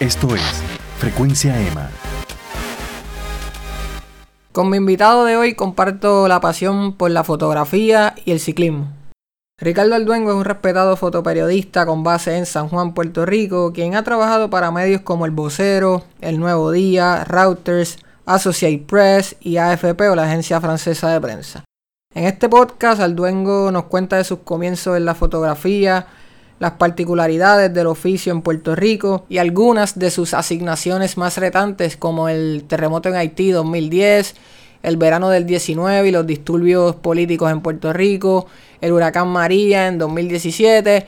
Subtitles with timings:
[0.00, 0.62] Esto es
[0.98, 1.90] Frecuencia EMA.
[4.52, 8.92] Con mi invitado de hoy comparto la pasión por la fotografía y el ciclismo.
[9.60, 14.04] Ricardo Alduengo es un respetado fotoperiodista con base en San Juan, Puerto Rico, quien ha
[14.04, 20.14] trabajado para medios como El Vocero, El Nuevo Día, Reuters, Associate Press y AFP o
[20.14, 21.64] la agencia francesa de prensa.
[22.14, 26.06] En este podcast Alduengo nos cuenta de sus comienzos en la fotografía,
[26.58, 32.28] las particularidades del oficio en Puerto Rico y algunas de sus asignaciones más retantes como
[32.28, 34.34] el terremoto en Haití 2010,
[34.82, 38.46] el verano del 19 y los disturbios políticos en Puerto Rico,
[38.80, 41.06] el huracán María en 2017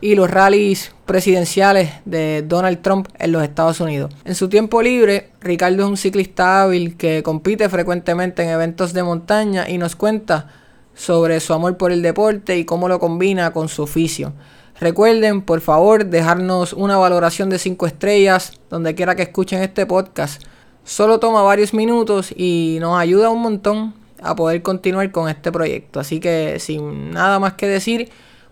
[0.00, 4.14] y los rallies presidenciales de Donald Trump en los Estados Unidos.
[4.24, 9.02] En su tiempo libre, Ricardo es un ciclista hábil que compite frecuentemente en eventos de
[9.02, 10.48] montaña y nos cuenta
[10.94, 14.32] sobre su amor por el deporte y cómo lo combina con su oficio.
[14.80, 20.42] Recuerden, por favor, dejarnos una valoración de 5 estrellas donde quiera que escuchen este podcast.
[20.84, 23.92] Solo toma varios minutos y nos ayuda un montón
[24.22, 26.00] a poder continuar con este proyecto.
[26.00, 28.08] Así que sin nada más que decir,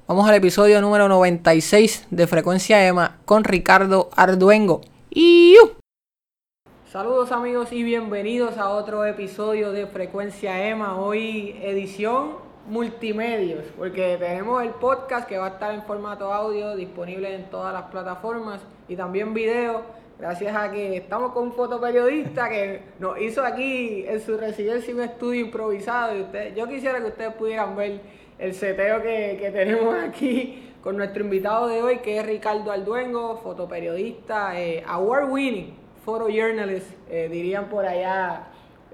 [0.06, 4.83] vamos al episodio número 96 de Frecuencia EMA con Ricardo Arduengo.
[6.93, 11.01] Saludos amigos y bienvenidos a otro episodio de Frecuencia EMA.
[11.01, 17.35] Hoy edición multimedios, porque tenemos el podcast que va a estar en formato audio disponible
[17.35, 19.83] en todas las plataformas y también video,
[20.19, 25.01] gracias a que estamos con un fotoperiodista que nos hizo aquí en su residencia un
[25.01, 28.01] estudio improvisado y yo quisiera que ustedes pudieran ver
[28.39, 34.61] el seteo que, tenemos aquí con nuestro invitado de hoy que es Ricardo Alduengo, fotoperiodista,
[34.61, 35.75] eh, award winning,
[36.05, 38.49] photojournalist, eh, dirían por allá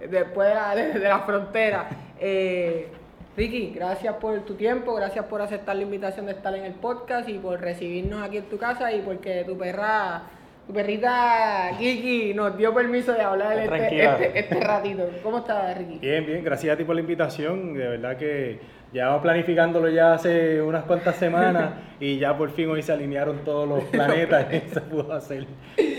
[0.08, 1.88] después de la, frontera.
[2.20, 2.88] Eh,
[3.36, 7.28] Ricky, gracias por tu tiempo, gracias por aceptar la invitación de estar en el podcast
[7.28, 10.22] y por recibirnos aquí en tu casa y porque tu perra,
[10.68, 15.10] tu perrita Kiki nos dio permiso de hablar este, este, este, ratito.
[15.24, 15.98] ¿Cómo estás, Ricky?
[15.98, 17.74] Bien, bien, gracias a ti por la invitación.
[17.74, 18.60] De verdad que
[18.92, 23.68] llevamos planificándolo ya hace unas cuantas semanas y ya por fin hoy se alinearon todos
[23.68, 25.44] los planetas y se pudo hacer.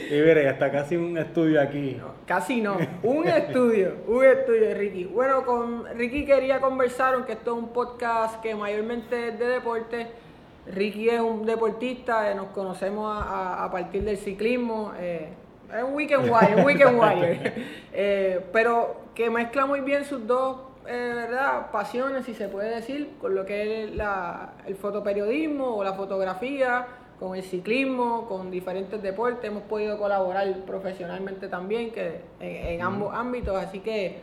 [0.09, 1.99] Y veré, hasta casi un estudio aquí.
[2.27, 5.05] casi no, un estudio, un estudio, Ricky.
[5.05, 10.07] Bueno, con Ricky quería conversar, aunque esto es un podcast que mayormente es de deporte.
[10.67, 14.93] Ricky es un deportista, eh, nos conocemos a, partir del ciclismo.
[14.99, 15.29] Eh,
[15.75, 17.53] es un weekend wire, un weekend wire.
[17.93, 21.71] Eh, pero que mezcla muy bien sus dos ¿verdad?
[21.71, 26.85] pasiones, si se puede decir, con lo que es la, el fotoperiodismo o la fotografía
[27.19, 33.55] con el ciclismo, con diferentes deportes, hemos podido colaborar profesionalmente también que en, ambos ámbitos,
[33.55, 34.17] así que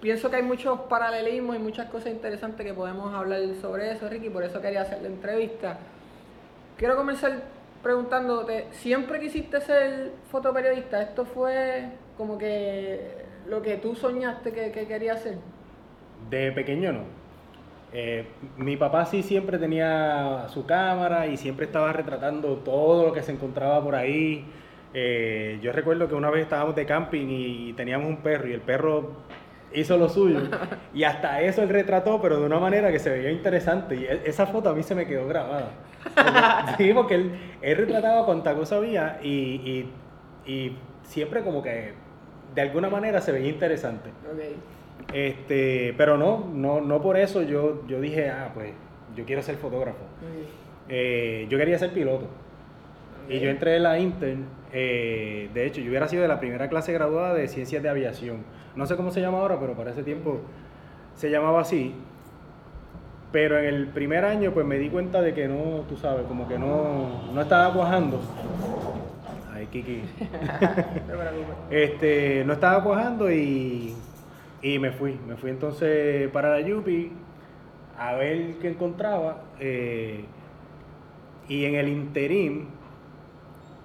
[0.00, 4.28] pienso que hay muchos paralelismos y muchas cosas interesantes que podemos hablar sobre eso, Ricky,
[4.28, 5.78] por eso quería hacer la entrevista.
[6.76, 7.42] Quiero comenzar
[7.82, 11.00] preguntándote, ¿siempre quisiste ser fotoperiodista?
[11.00, 11.84] ¿Esto fue
[12.16, 15.38] como que lo que tú soñaste que, que querías hacer?
[16.28, 17.25] De pequeño no.
[17.92, 18.26] Eh,
[18.56, 23.32] mi papá sí siempre tenía su cámara y siempre estaba retratando todo lo que se
[23.32, 24.44] encontraba por ahí.
[24.92, 28.60] Eh, yo recuerdo que una vez estábamos de camping y teníamos un perro y el
[28.60, 29.12] perro
[29.74, 30.40] hizo lo suyo
[30.94, 34.22] y hasta eso él retrató, pero de una manera que se veía interesante y e,
[34.24, 35.70] esa foto a mí se me quedó grabada.
[36.78, 37.32] sí, porque él,
[37.62, 39.86] él, retrataba cuánta cosa había y,
[41.02, 41.92] siempre como que
[42.54, 44.10] de alguna manera se veía interesante.
[45.12, 48.72] Este, pero no, no, no por eso yo, yo dije, ah, pues
[49.16, 50.04] yo quiero ser fotógrafo.
[50.88, 52.26] Eh, yo quería ser piloto.
[53.28, 56.68] Y yo entré en la intern, eh, de hecho, yo hubiera sido de la primera
[56.68, 58.44] clase graduada de ciencias de aviación.
[58.76, 60.40] No sé cómo se llama ahora, pero para ese tiempo
[61.14, 61.94] se llamaba así.
[63.32, 66.46] Pero en el primer año, pues me di cuenta de que no, tú sabes, como
[66.46, 68.20] que no, no estaba cuajando.
[69.52, 70.02] Ay, Kiki.
[71.70, 73.94] este, no estaba cuajando y
[74.62, 77.12] y me fui, me fui entonces para la Yupi
[77.98, 79.42] a ver qué encontraba.
[79.60, 80.24] Eh,
[81.48, 82.66] y en el interim,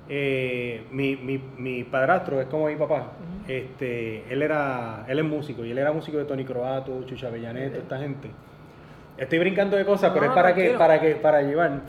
[0.10, 3.14] eh, mi, mi, mi, padrastro es como mi papá.
[3.48, 7.80] este, él era, él es músico y él era músico de Tony Croato, Chucha Avellaneto,
[7.80, 8.30] esta gente.
[9.18, 11.82] Estoy brincando de cosas, pero es para que, para que, para llevar.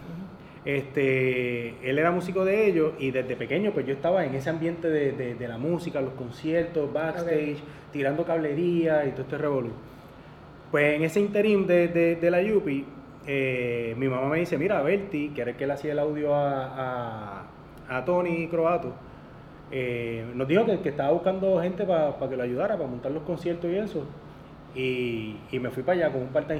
[0.64, 4.88] Este, él era músico de ellos y desde pequeño pues yo estaba en ese ambiente
[4.88, 7.58] de, de, la música, los conciertos, backstage,
[7.92, 9.70] tirando cablería y todo este revolú.
[10.70, 12.86] Pues en ese interim de, de la Yupi,
[13.26, 16.34] eh, mi mamá me dice, mira, Berti, que era el que le hacía el audio
[16.34, 17.44] a,
[17.88, 18.92] a, Tony Croato,
[19.70, 23.22] eh, nos dijo que, que, estaba buscando gente para que lo ayudara, para montar los
[23.22, 24.04] conciertos y eso.
[24.74, 26.50] Y, y me fui para allá con un part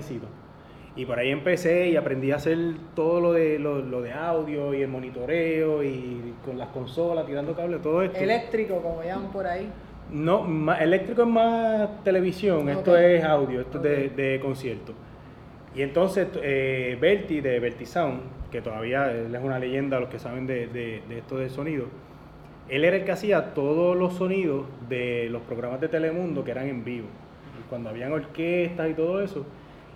[0.95, 2.59] Y por ahí empecé y aprendí a hacer
[2.95, 7.55] todo lo de, lo, lo de audio y el monitoreo y con las consolas, tirando
[7.55, 8.19] cables, todo esto.
[8.19, 9.69] Eléctrico, como llaman por ahí.
[10.11, 14.93] No, ma- eléctrico es más televisión, esto es audio, esto es de, concierto.
[15.75, 20.19] Y entonces eh, Berti de Berti Sound, que todavía él es una leyenda, los que
[20.19, 21.87] saben de, de, de esto de sonido,
[22.69, 26.69] él era el que hacía todos los sonidos de los programas de Telemundo que eran
[26.69, 27.07] en vivo.
[27.59, 29.47] Y cuando habían orquestas y todo eso,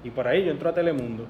[0.04, 1.26] y por ahí yo entro a Telemundo.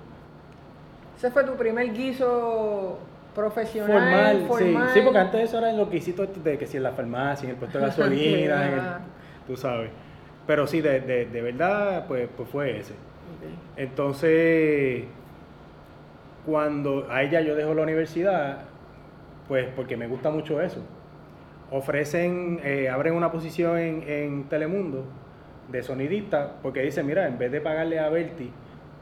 [1.17, 2.99] Ese fue tu primer guiso
[3.35, 4.89] profesional, Formal, formal.
[4.89, 6.93] Sí, sí, porque antes eso era en lo que hiciste de que si en la
[6.93, 9.01] farmacia, en el puesto de gasolina, en el- Ajá.
[9.47, 9.91] tú sabes.
[10.47, 12.95] Pero sí, de, de, de verdad, pues, pues fue ese.
[13.77, 15.05] Entonces,
[16.45, 18.59] cuando a ella yo dejo la universidad,
[19.49, 20.81] pues porque me gusta mucho eso.
[21.71, 25.05] Ofrecen, eh, abren una posición en, en Telemundo
[25.71, 28.51] de sonidista, porque dicen, mira, en vez de pagarle a Berti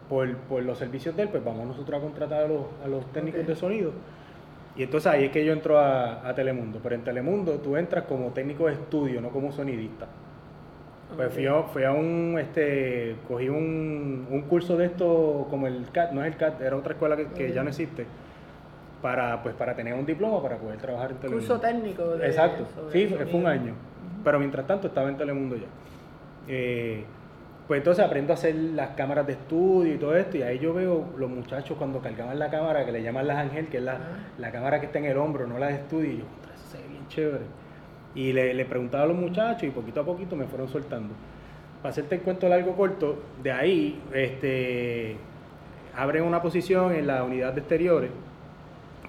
[0.09, 3.05] por, por los servicios de él, pues vamos nosotros a contratar a los, a los
[3.13, 3.93] técnicos de sonido.
[4.77, 6.81] Y entonces ahí es que yo entro a, a Telemundo.
[6.83, 10.07] Pero en Telemundo tú entras como técnico de estudio, no como sonidista.
[11.15, 15.89] Pues fui a, fui a un, este, cogí un, un curso de esto como el
[15.93, 18.05] CAT, no es el CAT, era otra escuela que, que ya no existe,
[19.01, 21.47] para, pues, para tener un diploma para poder trabajar en Telemundo.
[21.47, 22.17] Curso técnico.
[22.17, 23.75] de- Exacto, sí, fue, un año.
[24.25, 25.67] Pero mientras tanto estaba en Telemundo ya.
[26.49, 27.05] Eh,
[27.67, 30.75] pues entonces aprendo a hacer las cámaras de estudio y todo esto, y ahí yo
[30.75, 33.93] veo los muchachos cuando cargaban la cámara, que le llaman las Ángel, que es la,
[33.93, 34.03] Ajá.
[34.39, 36.67] la cámara que está en el hombro, no la de estudio, y yo, "Contra, eso
[36.73, 37.45] se ve bien chévere.
[38.15, 41.15] Y le, le preguntaba a los muchachos y poquito a poquito me fueron soltando.
[41.81, 45.17] Para hacerte el cuento largo corto, de ahí este,
[45.97, 48.11] abren una posición en la unidad de exteriores,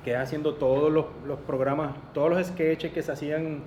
[0.04, 3.60] que es haciendo todos los, los programas, todos los sketches que se hacían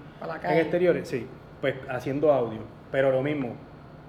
[0.54, 1.26] en exteriores, sí,
[1.60, 2.60] pues haciendo audio.
[2.90, 3.54] Pero lo mismo,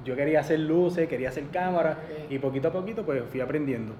[0.05, 2.31] yo quería hacer luces, quería hacer cámaras Ok.
[2.31, 3.93] y poquito a poquito pues fui aprendiendo.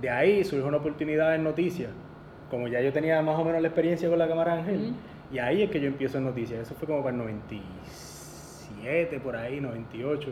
[0.00, 1.90] De ahí surgió una oportunidad en noticias.
[2.50, 4.92] Como ya yo tenía más o menos la experiencia con la cámara Ángel,
[5.32, 6.60] y ahí es que yo empiezo en noticias.
[6.60, 10.30] Eso fue como para el 97, por ahí, 98.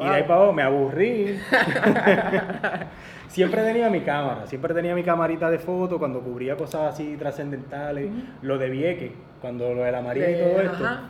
[0.00, 0.28] Y de ahí Wow.
[0.28, 1.38] para abajo me aburrí.
[3.28, 8.10] siempre tenía mi cámara, siempre tenía mi camarita de foto cuando cubría cosas así trascendentales,
[8.42, 10.84] lo de Vieque, cuando lo de la María y todo esto.
[10.84, 11.02] ajá.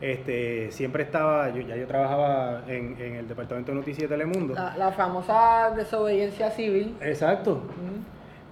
[0.00, 4.54] Este, siempre estaba, yo, ya yo trabajaba en, en el departamento de noticias de Telemundo.
[4.54, 6.96] La, la famosa desobediencia civil.
[7.02, 7.60] Exacto.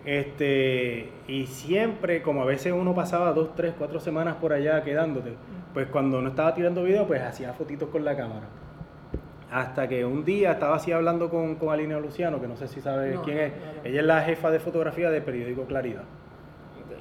[0.05, 5.35] Este, y siempre, como a veces uno pasaba dos, tres, cuatro semanas por allá quedándote,
[5.75, 8.47] pues cuando no estaba tirando video, pues hacía fotitos con la cámara.
[9.51, 12.81] Hasta que un día estaba así hablando con, con Alina Luciano, que no sé si
[12.83, 13.53] sabes No, quién es.
[13.53, 13.85] no, no.
[13.85, 16.05] Ella es la jefa de fotografía del periódico Claridad.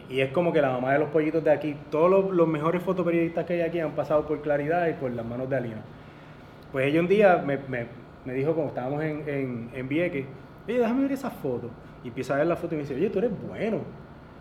[0.09, 3.45] Y es como que la mamá de los pollitos de aquí, todos los, mejores fotoperiodistas
[3.45, 5.81] que hay aquí han pasado por Claridad y por las manos de Alina.
[6.71, 7.87] Pues ella un día me, me-
[8.25, 10.27] me dijo, como estábamos en, en, en Vieques,
[10.67, 11.71] oye, déjame ver esa foto.
[12.03, 13.81] Y empieza a ver la foto y me dice, oye, tú eres bueno.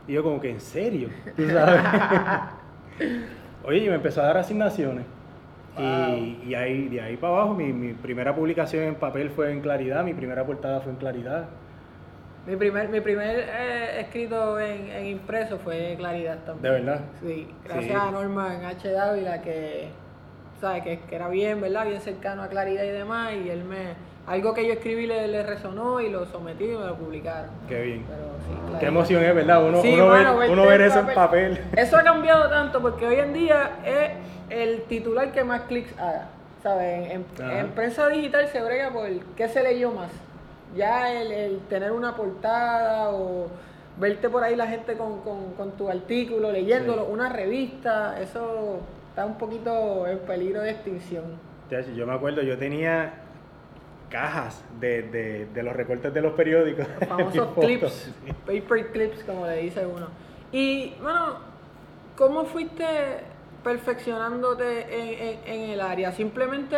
[0.07, 1.11] Y yo como que, ¿en serio?
[1.37, 1.83] ¿Tú sabes?
[3.63, 5.07] oye, y me empezó a dar asignaciones.
[5.77, 9.61] Y, y ahí, de ahí para abajo, mi, mi primera publicación en papel fue en
[9.61, 11.51] Claridad, mi primera portada fue en Claridad.
[12.46, 16.62] Mi primer, mi primer eh, escrito en, en impreso fue Claridad también.
[16.62, 17.00] ¿De verdad?
[17.20, 17.93] Sí, gracias Sí.
[17.93, 18.88] a Norma en H.
[18.93, 19.88] Dávila que,
[20.60, 20.84] ¿sabes?
[20.84, 21.87] Que, que era bien, ¿verdad?
[21.87, 23.32] Bien cercano a Claridad y demás.
[23.44, 23.94] Y él me.
[24.28, 27.50] Algo que yo escribí le, le resonó y lo sometí y me lo publicaron.
[27.69, 28.04] Qué bien.
[28.08, 28.81] Pero sí, Claridad.
[28.81, 29.64] Qué emoción es, ¿verdad?
[29.64, 31.60] Uno, Sí, uno, mano, ver, uno ver eso en papel.
[31.76, 34.10] Eso ha cambiado tanto porque hoy en día es
[34.50, 36.29] el titular que más clics haga.
[36.62, 37.10] ¿Sabes?
[37.10, 40.10] En, en prensa digital se brega por qué se leyó más.
[40.75, 43.49] Ya el, el tener una portada o
[43.99, 47.13] verte por ahí la gente con, con- con tu artículo, leyéndolo, Sí.
[47.13, 48.81] una revista, eso
[49.11, 51.25] está un poquito en peligro de extinción.
[51.96, 53.15] Yo me acuerdo, yo tenía
[54.11, 56.87] cajas de, de, de los recortes de los periódicos.
[57.01, 58.11] Los famosos clips,
[58.46, 60.08] paper clips, como le dice uno.
[60.53, 61.39] Y, bueno,
[62.17, 62.85] ¿cómo fuiste
[63.65, 66.13] perfeccionándote en, en- en el área?
[66.13, 66.77] ¿Simplemente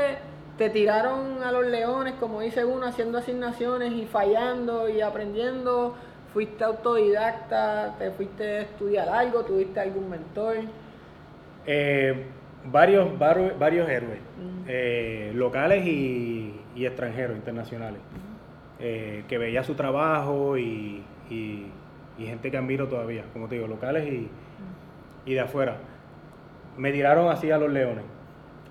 [0.59, 5.95] te tiraron a los leones, como dice uno, haciendo asignaciones y fallando y aprendiendo?
[6.33, 7.95] ¿Fuiste autodidacta?
[7.99, 9.45] ¿Te fuiste a estudiar algo?
[9.45, 10.57] ¿Tuviste algún mentor?
[11.67, 12.25] Eh,
[12.71, 14.19] varios, vario- varios héroes,
[14.67, 18.01] eh, locales y, y extranjeros, internacionales,
[18.81, 21.67] eh, que veía su trabajo y, y-
[22.19, 24.29] y gente que admiro todavía, como te digo, locales y,
[25.25, 25.77] y de afuera.
[26.77, 28.05] Me tiraron así a los leones.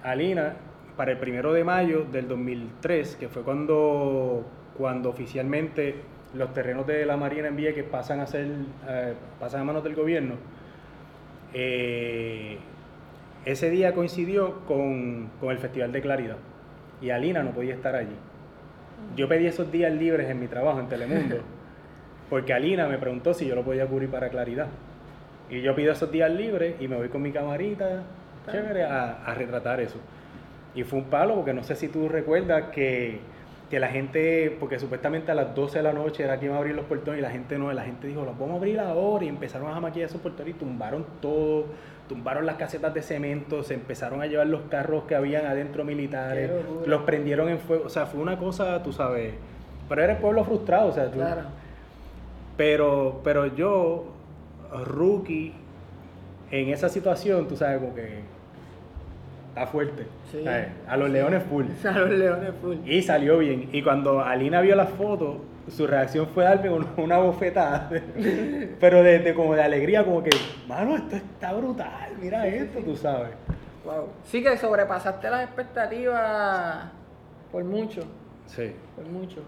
[0.03, 0.53] Alina,
[0.97, 4.43] para el primero de mayo del 2003, que fue cuando,
[4.75, 5.95] cuando oficialmente
[6.33, 8.47] los terrenos de la Marina en Vieques pasan a ser,
[8.89, 10.33] eh, pasan a manos del gobierno,
[11.53, 12.57] eh,
[13.45, 16.37] ese día coincidió con, con el Festival de Claridad
[16.99, 18.15] y Alina no podía estar allí.
[19.15, 21.37] yo pedí esos días libres en mi trabajo en Telemundo,
[22.29, 24.67] porque Alina me preguntó si yo lo podía cubrir para Claridad.
[25.49, 28.03] Y yo pido esos días libres y me voy con mi camarita,
[28.51, 29.97] chévere, a, a retratar eso.
[30.77, 33.19] Y fue un palo, porque no sé si tú recuerdas que,
[33.69, 36.59] que la gente, porque supuestamente a las 12 de la noche era que iban a
[36.59, 39.25] abrir los portones y la gente no, la gente dijo, los vamos a abrir ahora
[39.25, 41.65] y empezaron a maquillar esos portones y tumbaron todo,
[42.07, 46.51] tumbaron las casetas de cemento, se empezaron a llevar los carros que habían adentro militares,
[46.85, 49.33] los prendieron en fuego, o sea, fue una cosa, tú sabes,
[49.89, 51.41] pero era el pueblo frustrado, o sea, tú- Claro.
[52.55, 54.05] pero, pero yo,
[54.85, 55.53] rookie,
[56.51, 58.19] en esa situación, tú sabes, como que
[59.57, 60.05] está fuerte.
[60.31, 60.43] Sí.
[60.43, 60.67] ¿sabes?
[60.87, 61.65] A los leones full.
[61.85, 62.77] A los leones full.
[62.85, 63.69] Y salió bien.
[63.71, 65.37] Y cuando Alina vio las fotos,
[65.69, 67.89] su reacción fue darme una, bofetada.
[68.79, 70.29] pero de, de como de alegría, como que,
[70.67, 73.31] mano, esto está brutal, mira esto, tú sabes.
[73.83, 74.09] Wow.
[74.25, 76.89] Sí que sobrepasaste las expectativas
[77.51, 78.01] por mucho,
[78.45, 78.73] Sí.
[78.95, 79.41] por mucho.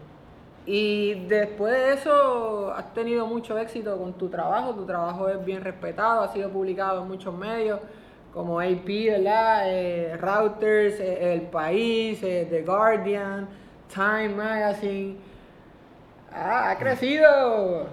[0.65, 5.63] Y después de eso has tenido mucho éxito con tu trabajo, tu trabajo es bien
[5.63, 7.79] respetado, ha sido publicado en muchos medios
[8.33, 9.63] como AP, ¿verdad?
[9.65, 13.47] Eh, Routers, eh, El País, eh, The Guardian,
[13.93, 15.17] Time Magazine.
[16.31, 17.87] Ah, ha crecido.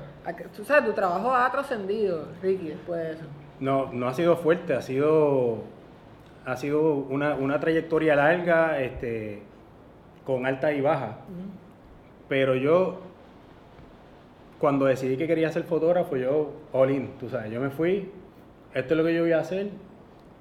[0.54, 3.22] Tú sabes, tu trabajo ha trascendido, Ricky, después de eso.
[3.60, 5.62] No, no ha sido fuerte, ha sido,
[6.44, 9.42] ha sido una, una trayectoria larga, este,
[10.26, 11.18] con alta y baja.
[12.28, 13.00] Pero yo,
[14.58, 18.10] cuando decidí que quería ser fotógrafo, yo, all in, tú sabes, yo me fui,
[18.74, 19.70] esto es lo que yo voy a hacer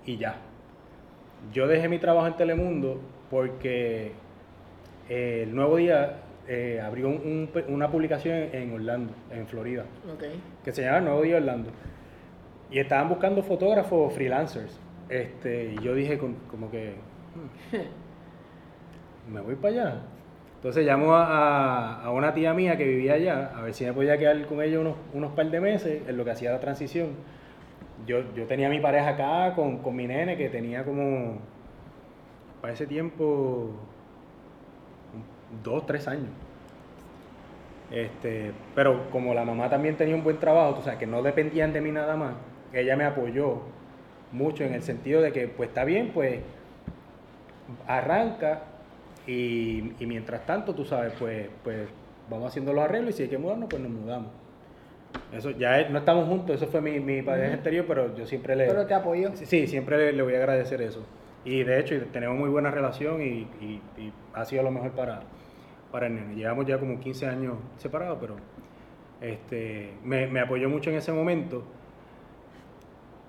[0.05, 0.35] y ya.
[1.53, 4.11] Yo dejé mi trabajo en Telemundo porque
[5.09, 9.83] eh, el nuevo día eh, abrió un- un- una publicación en, Orlando, en Florida
[10.63, 11.69] que se llama Nuevo Día Orlando.
[12.71, 14.79] Y estaban buscando fotógrafos freelancers.
[15.09, 16.93] Este, y yo dije con- como que,
[17.71, 20.01] "Hmm, me voy para allá.
[20.55, 24.43] Entonces llamo a una tía mía que vivía allá, a ver si me podía quedar
[24.47, 27.09] con ella unos, unos par de meses en lo que hacía la transición.
[28.05, 31.39] Yo, yo tenía a mi pareja acá con, con mi nene que tenía como,
[32.61, 33.69] para ese tiempo,
[35.63, 36.29] dos, tres años.
[37.91, 41.71] Este, pero como la mamá también tenía un buen trabajo, o sea, que no dependían
[41.73, 42.33] de mí nada más,
[42.73, 43.61] ella me apoyó
[44.31, 46.41] mucho en el sentido de que, pues está bien, pues
[47.87, 48.63] arranca
[49.27, 51.87] y, y mientras tanto, tú sabes, pues, pues
[52.29, 54.44] vamos haciendo los arreglos y si hay que mudarnos, pues nos mudamos.
[55.35, 58.55] Eso ya es- no estamos juntos, eso fue mi, mi pareja anterior, pero yo siempre
[58.55, 58.65] le...
[58.67, 59.31] Pero te apoyó.
[59.35, 61.05] Sí, siempre le, le voy a agradecer eso.
[61.43, 65.21] Y de hecho, tenemos muy buena relación y, y- y ha sido lo mejor para,
[65.91, 66.35] para el nene.
[66.35, 68.35] Llevamos ya como 15 años separados, pero
[69.21, 71.63] este, me, me apoyó mucho en ese momento.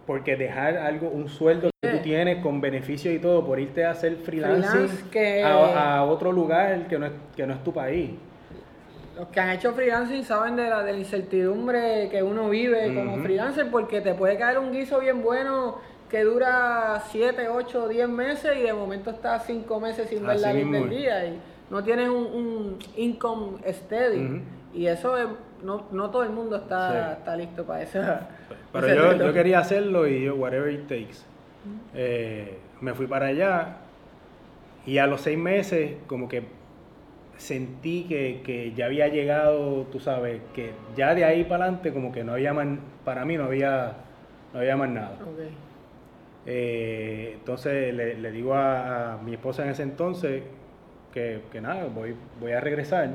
[0.06, 3.90] Porque dejar algo, un sueldo que tú tienes con beneficios y todo, por irte a
[3.90, 7.72] hacer freelancing Freelance que- a, a otro lugar que no, es, que no es tu
[7.72, 8.10] país.
[9.16, 13.16] Los que han hecho freelancing saben de la, de la incertidumbre que uno vive como
[13.22, 15.78] freelancer porque te puede caer un guiso bien bueno
[16.10, 20.52] que dura 7, 8, 10 meses y de momento estás 5 meses sin ver la
[20.52, 21.38] luz del día y
[21.70, 24.42] no tienes un, un income steady.
[24.74, 25.26] Y eso es,
[25.64, 27.18] no, no todo el mundo está, Sí.
[27.18, 27.98] está listo para eso.
[28.72, 31.24] Pero yo, yo quería hacerlo y yo, whatever it takes.
[31.94, 33.76] Eh, me fui para allá
[34.84, 36.44] y a los seis meses como que
[37.36, 42.12] sentí que, que ya había llegado, tú sabes, que ya de ahí para adelante como
[42.12, 42.66] que no había más,
[43.04, 43.96] para mí no había,
[44.52, 45.18] no había más nada.
[46.46, 50.42] Eh, entonces le, le digo a, a mi esposa en ese entonces
[51.12, 53.10] que, que nada, voy, voy a regresar.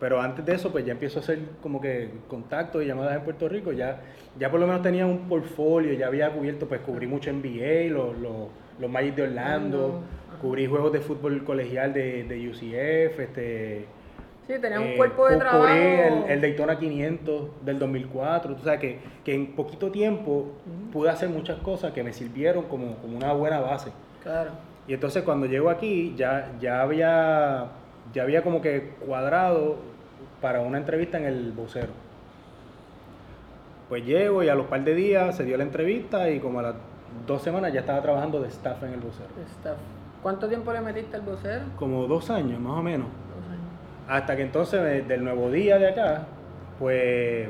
[0.00, 3.22] Pero antes de eso, pues ya empiezo a hacer como que contactos y llamadas en
[3.22, 3.72] Puerto Rico.
[3.72, 4.00] Ya,
[4.38, 8.18] ya por lo menos tenía un portfolio, ya había cubierto, pues cubrí mucho NBA, los,
[8.18, 10.02] los, los Magic de Orlando,
[10.40, 13.86] cubrí juegos de fútbol colegial de, de UCF, este...
[14.46, 15.64] Sí, tenía un eh, cuerpo de trabajo.
[15.64, 18.54] Cubrí el, el Daytona 500 del 2004.
[18.54, 20.52] Tú sabes que, que en poquito tiempo
[20.92, 23.90] pude hacer muchas cosas que me sirvieron como, como una buena base.
[24.22, 24.50] Claro.
[24.86, 27.68] Y entonces cuando llego aquí ya, ya, había,
[28.12, 29.76] ya había como que cuadrado
[30.42, 31.92] para una entrevista en el vocero.
[33.88, 36.62] Pues llego y a los par de días se dio la entrevista y como a
[36.62, 36.74] las
[37.26, 39.28] dos semanas ya estaba trabajando de staff en el vocero.
[39.50, 39.76] Está-
[40.22, 41.64] ¿Cuánto tiempo le metiste al vocero?
[41.76, 43.06] Como dos años más o menos.
[43.08, 43.64] Dos años.
[44.08, 46.26] Hasta que entonces del nuevo día de acá,
[46.78, 47.48] pues,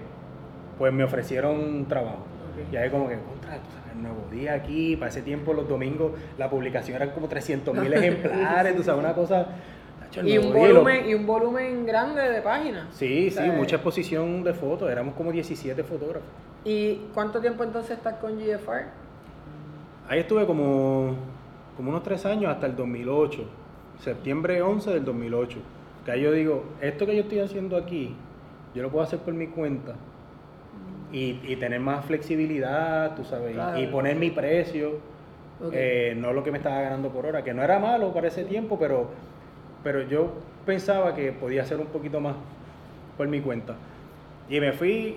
[0.79, 2.19] pues me ofrecieron un trabajo.
[2.53, 2.73] Ok.
[2.73, 5.69] Y ahí como que, contra, tú sabes, el nuevo día aquí, para ese tiempo los
[5.69, 9.47] domingos la publicación eran como 300 mil ejemplares, tú sabes, una cosa...
[10.25, 12.87] Y un, lo- volumen, y un volumen grande de páginas.
[12.93, 16.29] Sí, sí, mucha exposición de fotos, éramos como 17 fotógrafos.
[16.65, 18.85] ¿Y cuánto tiempo entonces estás con GFR?
[20.09, 21.15] Ahí estuve como,
[21.77, 23.43] como unos tres años hasta el 2008,
[24.01, 25.59] septiembre 11 del 2008.
[26.05, 28.15] Que ahí yo digo, esto que yo estoy haciendo aquí,
[28.75, 29.95] yo lo puedo hacer por mi cuenta
[31.13, 33.81] y, y tener más flexibilidad, tú sabes, y- Claro.
[33.81, 34.99] y poner mi precio,
[35.73, 38.45] eh, no lo que me estaba ganando por hora, que no era malo para ese
[38.45, 39.09] tiempo, pero,
[39.83, 40.29] pero yo
[40.67, 42.35] pensaba que podía hacer un poquito más
[43.17, 43.77] por mi cuenta.
[44.51, 45.17] Y me fui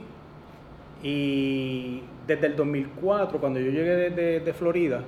[1.04, 5.02] y desde el 2004, cuando yo llegué de, de- de Florida,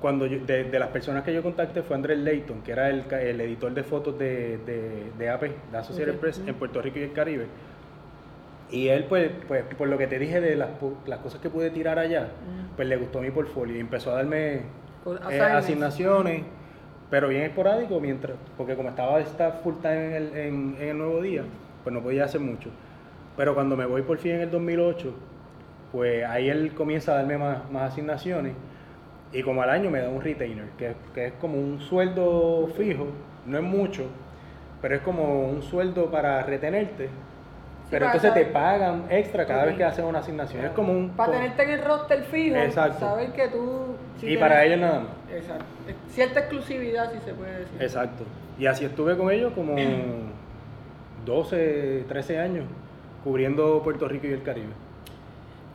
[0.00, 3.04] cuando yo- de, de las personas que yo contacté fue Andrés Layton, que era el,
[3.12, 6.14] el editor de fotos de, de, de AP, de Associated.
[6.16, 7.46] Press, en Puerto Rico y el Caribe.
[8.70, 10.68] Y él, pues, pues, por lo que te dije de las,
[11.06, 12.76] las cosas que pude tirar allá, Mm.
[12.76, 14.60] pues le gustó mi portfolio y empezó a darme
[15.30, 16.42] eh, asignaciones,
[17.10, 20.98] pero bien esporádico, mientras, porque como estaba esta full time en el, en, en el
[20.98, 21.42] nuevo día,
[21.82, 22.68] pues no podía hacer mucho.
[23.36, 25.14] Pero cuando me voy por fin en el 2008,
[25.92, 28.54] pues ahí él comienza a darme más, más asignaciones
[29.32, 33.08] y como al año me da un retainer, que, que es como un sueldo fijo,
[33.46, 34.04] no es mucho,
[34.80, 37.08] pero es como un sueldo para retenerte.
[37.90, 40.62] Pero para entonces te pagan extra cada vez que haces una asignación.
[40.62, 41.10] Es como un...
[41.10, 43.00] Para tenerte en el roster fijo, Exacto.
[43.00, 43.96] saber que tú...
[44.18, 45.08] si y tienes- para ellos nada más.
[45.32, 45.64] Exacto.
[46.10, 47.82] Cierta exclusividad, si se puede decir.
[47.82, 48.24] Exacto.
[48.58, 49.74] Y así estuve con ellos como
[51.24, 52.64] 12, 13 años,
[53.24, 54.72] cubriendo Puerto Rico y el Caribe.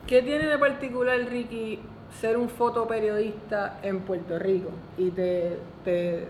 [0.06, 1.80] ¿Qué tiene de particular, Ricky,
[2.20, 4.70] ser un fotoperiodista en Puerto Rico?
[4.98, 6.28] Y te, te,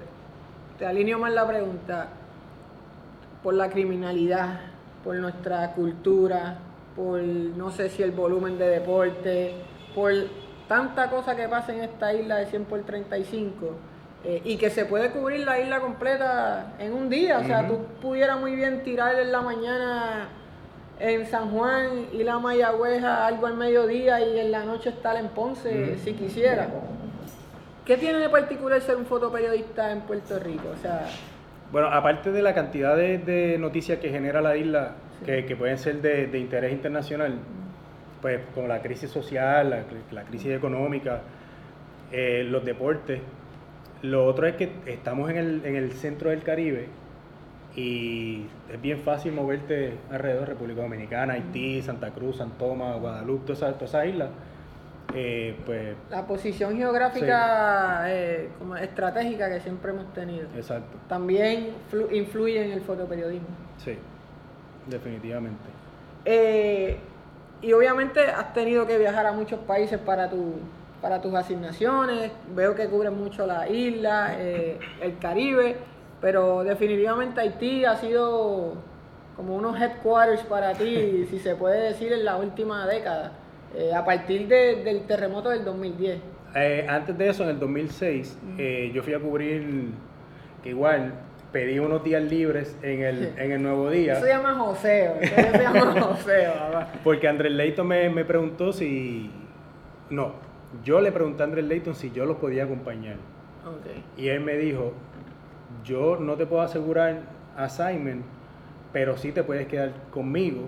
[0.78, 2.08] te alineo más la pregunta.
[3.42, 4.60] Por la criminalidad,
[5.02, 6.58] por nuestra cultura,
[6.96, 9.54] por no sé si el volumen de deporte,
[9.94, 10.12] por
[10.68, 13.66] tanta cosa que pasa en esta isla de 100 por 35.
[14.26, 17.40] eh, y que se puede cubrir la isla completa en un día.
[17.40, 17.74] O sea, Ujú.
[17.74, 20.28] tú pudieras muy bien tirar en la mañana
[21.00, 25.28] en San Juan y la Mayagüeja algo al mediodía y en la noche estar en
[25.28, 25.98] Ponce Ujú.
[26.04, 26.68] si quisiera.
[27.84, 30.68] ¿Qué tiene de particular ser un fotoperiodista en Puerto Rico?
[30.72, 31.06] O sea,
[31.72, 35.26] Bueno, aparte de la cantidad de, de noticias que genera la isla, Sí.
[35.26, 37.34] que, que pueden ser de, de interés internacional,
[38.20, 41.20] pues como la crisis social, la, la crisis económica,
[42.10, 43.20] eh, los deportes.
[44.02, 46.86] Lo otro es que estamos en el, en el centro del Caribe
[47.76, 53.82] y es bien fácil moverte alrededor, República Dominicana, Haití, Santa Cruz, San Tomás, Guadalupe, todas
[53.82, 54.28] esas, islas.
[55.14, 62.10] Eh, pues, la posición geográfica eh, como estratégica que siempre hemos tenido exacto, también flu-
[62.12, 63.46] influye en el fotoperiodismo.
[63.78, 63.96] sí,
[64.88, 65.62] definitivamente.
[66.24, 66.96] Eh,
[67.62, 70.54] y obviamente has tenido que viajar a muchos países para, tu,
[71.00, 72.30] para tus asignaciones.
[72.54, 75.76] Veo que cubres mucho la isla, eh, el Caribe,
[76.24, 78.72] pero definitivamente Haití ha sido
[79.36, 83.32] como unos headquarters para ti, si se puede decir, en la última década,
[83.76, 86.18] eh, a partir de- del terremoto del 2010.
[86.56, 89.90] Eh, antes de eso, en el 2006, eh, yo fui a cubrir,
[90.62, 91.12] que igual
[91.52, 95.34] pedí unos días libres en el, en el Nuevo Día, Eso se llama joseo, eso
[95.52, 96.52] se llama joseo.
[97.04, 99.30] porque Andrés Leighton me, me preguntó si...
[100.08, 100.32] No,
[100.82, 103.16] yo le pregunté a Andrés Leighton si yo los podía acompañar.
[103.66, 104.18] Ok.
[104.18, 104.92] Y él me dijo,
[105.84, 107.20] yo no te puedo asegurar
[107.56, 108.22] assignment,
[108.92, 110.62] pero sí te puedes quedar conmigo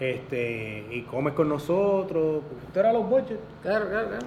[0.00, 3.40] este, y comes con nosotros, porque esto era los budgets.
[3.62, 4.26] Claro, claro, claro.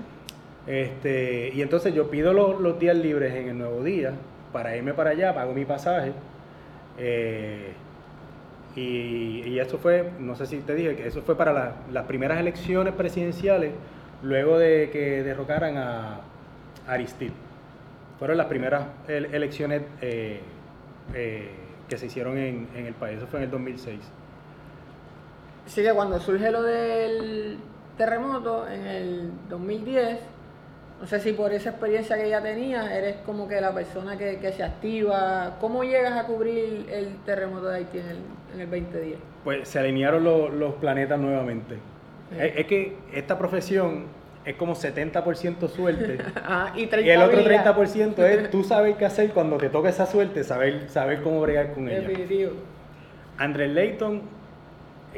[0.65, 4.13] Este, y entonces yo pido los, los días libres en el nuevo día
[4.53, 6.11] para irme para allá, pago mi pasaje.
[6.97, 7.73] eh,
[8.75, 12.05] y, y eso fue, no sé si te dije, que eso fue para la- las
[12.05, 13.71] primeras elecciones presidenciales
[14.21, 16.19] luego de que derrocaran a
[16.87, 17.31] Aristide.
[18.19, 20.41] Fueron las primeras el- elecciones eh,
[21.13, 21.49] eh,
[21.87, 23.99] que se hicieron en, en el país, eso fue en el 2006.
[25.65, 27.57] Así que cuando surge lo del
[27.97, 30.19] terremoto en el 2010,
[31.01, 34.39] no sé si por esa experiencia que ya tenías, eres como que la persona que,
[34.39, 35.57] que se activa.
[35.61, 38.17] ¿Cómo llegas a cubrir el terremoto de Haití en el,
[38.55, 39.19] en el 2010?
[39.43, 41.75] Pues se alinearon los, los planetas nuevamente.
[42.31, 42.37] Sí.
[42.39, 44.05] Es, es que esta profesión
[44.47, 46.17] es como 70% suerte.
[46.49, 49.89] Ah, y y el otro 30 30% es tú saber qué hacer cuando te toca
[49.89, 52.07] esa suerte, saber, saber cómo bregar con ella.
[52.07, 52.51] Definitivo.
[53.37, 54.21] Andrés Leighton,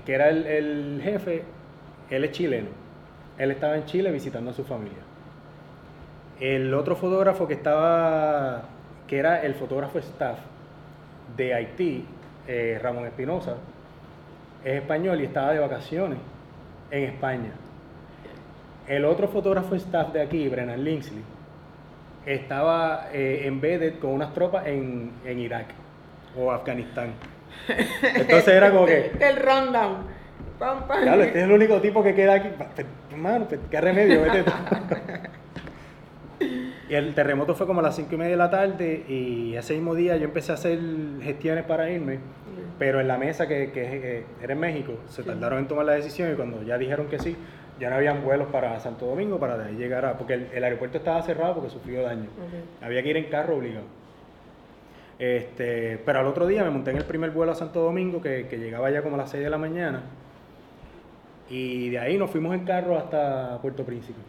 [0.04, 1.44] que era el, el jefe,
[2.10, 2.70] él es chileno.
[3.38, 4.98] Él estaba en Chile visitando a su familia.
[6.40, 8.64] El otro fotógrafo que estaba,
[9.08, 10.40] que era el fotógrafo staff
[11.38, 12.04] de Haití,
[12.48, 13.58] eh, Ramón Espinosa,
[14.66, 16.18] es español y estaba de vacaciones
[16.90, 17.52] en España.
[18.90, 21.22] El otro fotógrafo staff de aquí, Brennan Linsley,
[22.26, 25.68] estaba eh, embedded con unas tropas en, en Irak
[26.36, 27.14] o Afganistán.
[28.16, 29.98] Entonces era como que, El rundown.
[30.58, 31.04] Pam, pam.
[31.04, 32.50] Claro, este es el único tipo que queda aquí.
[33.12, 34.24] Hermano, pues, ¿qué remedio?
[34.24, 34.44] Vete.
[36.90, 39.76] Y el terremoto fue como a las 5 y media de la tarde y ese
[39.76, 40.80] mismo día yo empecé a hacer
[41.22, 42.18] gestiones para irme,
[42.80, 46.32] pero en la mesa que, que era en México se tardaron en tomar la decisión
[46.34, 47.38] y cuando ya dijeron que sí,
[47.80, 50.18] ya no habían vuelos para Santo Domingo para de ahí llegar a...
[50.18, 52.30] porque el, aeropuerto estaba cerrado porque sufrió daño.
[52.82, 53.86] Había que ir en carro obligado.
[55.18, 58.48] Este, pero al otro día me monté en el primer vuelo a Santo Domingo que,
[58.48, 60.04] que llegaba ya como a las 6 de la mañana
[61.50, 64.20] y de ahí nos fuimos en carro hasta Puerto Príncipe.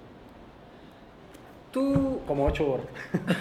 [1.71, 2.21] Tú...
[2.27, 2.87] Como 8 horas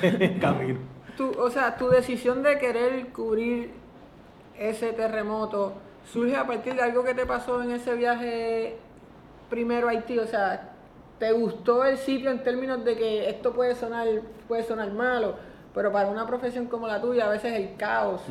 [0.01, 0.79] en camino.
[1.15, 3.71] Tú, o sea, tu decisión de querer cubrir
[4.57, 5.73] ese terremoto
[6.11, 8.77] surge a partir de algo que te pasó en ese viaje
[9.49, 10.69] primero Haití, o sea,
[11.17, 14.07] ¿te gustó el sitio en términos de que esto puede sonar,
[14.47, 15.35] puede sonar malo,
[15.73, 18.21] pero para una profesión como la tuya a veces el caos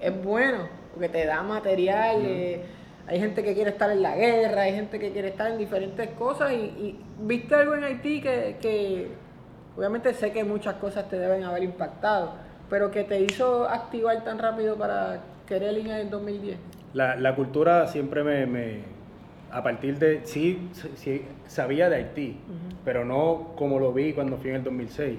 [0.00, 2.62] es bueno, porque te da material, eh,
[3.06, 6.10] hay gente que quiere estar en la guerra, hay gente que quiere estar en diferentes
[6.10, 9.08] cosas y, viste algo en Haití que,
[9.76, 12.34] obviamente sé que muchas cosas te deben haber impactado,
[12.68, 16.58] pero que te hizo activar tan rápido para querer en el 2010.
[16.92, 18.97] La, la cultura siempre me
[19.50, 22.36] a partir de, sí, sí sabía de Haití,
[22.84, 25.18] pero no como lo vi cuando fui en el 2006.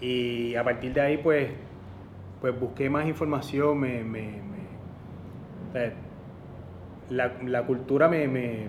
[0.00, 1.48] Y a partir de ahí, pues,
[2.40, 4.40] pues busqué más información, me, me,
[7.10, 8.66] la, la, cultura me, me,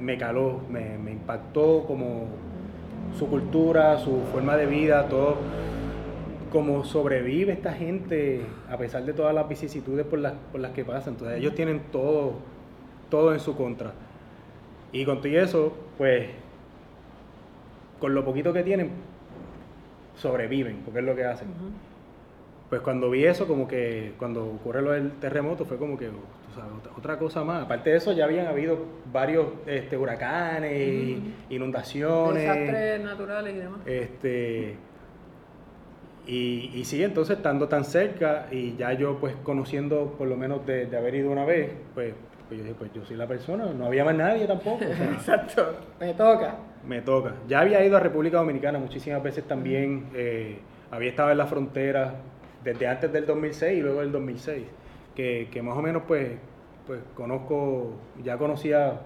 [0.00, 2.26] me caló, me, me, impactó como
[3.18, 5.36] su cultura, su forma de vida, todo,
[6.50, 10.84] cómo sobrevive esta gente a pesar de todas las vicisitudes por las, por las que
[10.84, 11.14] pasan.
[11.14, 12.34] Entonces ellos tienen todo
[13.12, 13.92] todo en su contra.
[14.90, 16.30] Y con todo eso, pues,
[18.00, 18.90] con lo poquito que tienen,
[20.16, 21.48] sobreviven, porque es lo que hacen.
[22.70, 26.08] Pues cuando vi eso, como que cuando ocurre lo del terremoto, fue como que,
[26.96, 27.64] otra cosa más.
[27.64, 28.78] Aparte de eso, ya habían habido
[29.12, 31.18] varios este, huracanes,
[31.50, 32.44] inundaciones.
[32.44, 33.80] Desastres naturales y demás.
[33.84, 34.76] Este,
[36.26, 40.64] y, y sí, entonces estando tan cerca y ya yo pues conociendo por lo menos
[40.64, 42.14] de, de haber ido una vez, pues
[42.52, 44.84] pues yo dije, pues yo soy la persona, no había más nadie tampoco.
[45.14, 46.56] Exacto, me toca.
[46.86, 47.32] Me toca.
[47.48, 50.58] Ya había ido a República Dominicana muchísimas veces también, eh,
[50.90, 52.16] había estado en la frontera
[52.62, 54.66] desde antes del 2006 y luego del 2006,
[55.14, 56.32] que, que más o menos pues,
[56.86, 59.00] pues conozco, ya conocía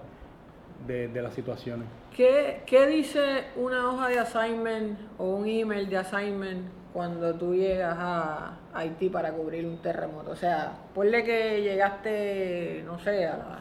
[0.85, 1.87] de, de las situaciones.
[2.13, 7.95] ¿Qué, ¿Qué dice una hoja de assignment o un email de assignment cuando tú llegas
[7.97, 10.31] a Haití para cubrir un terremoto.
[10.31, 13.59] O sea, ponle que llegaste, no sé, a las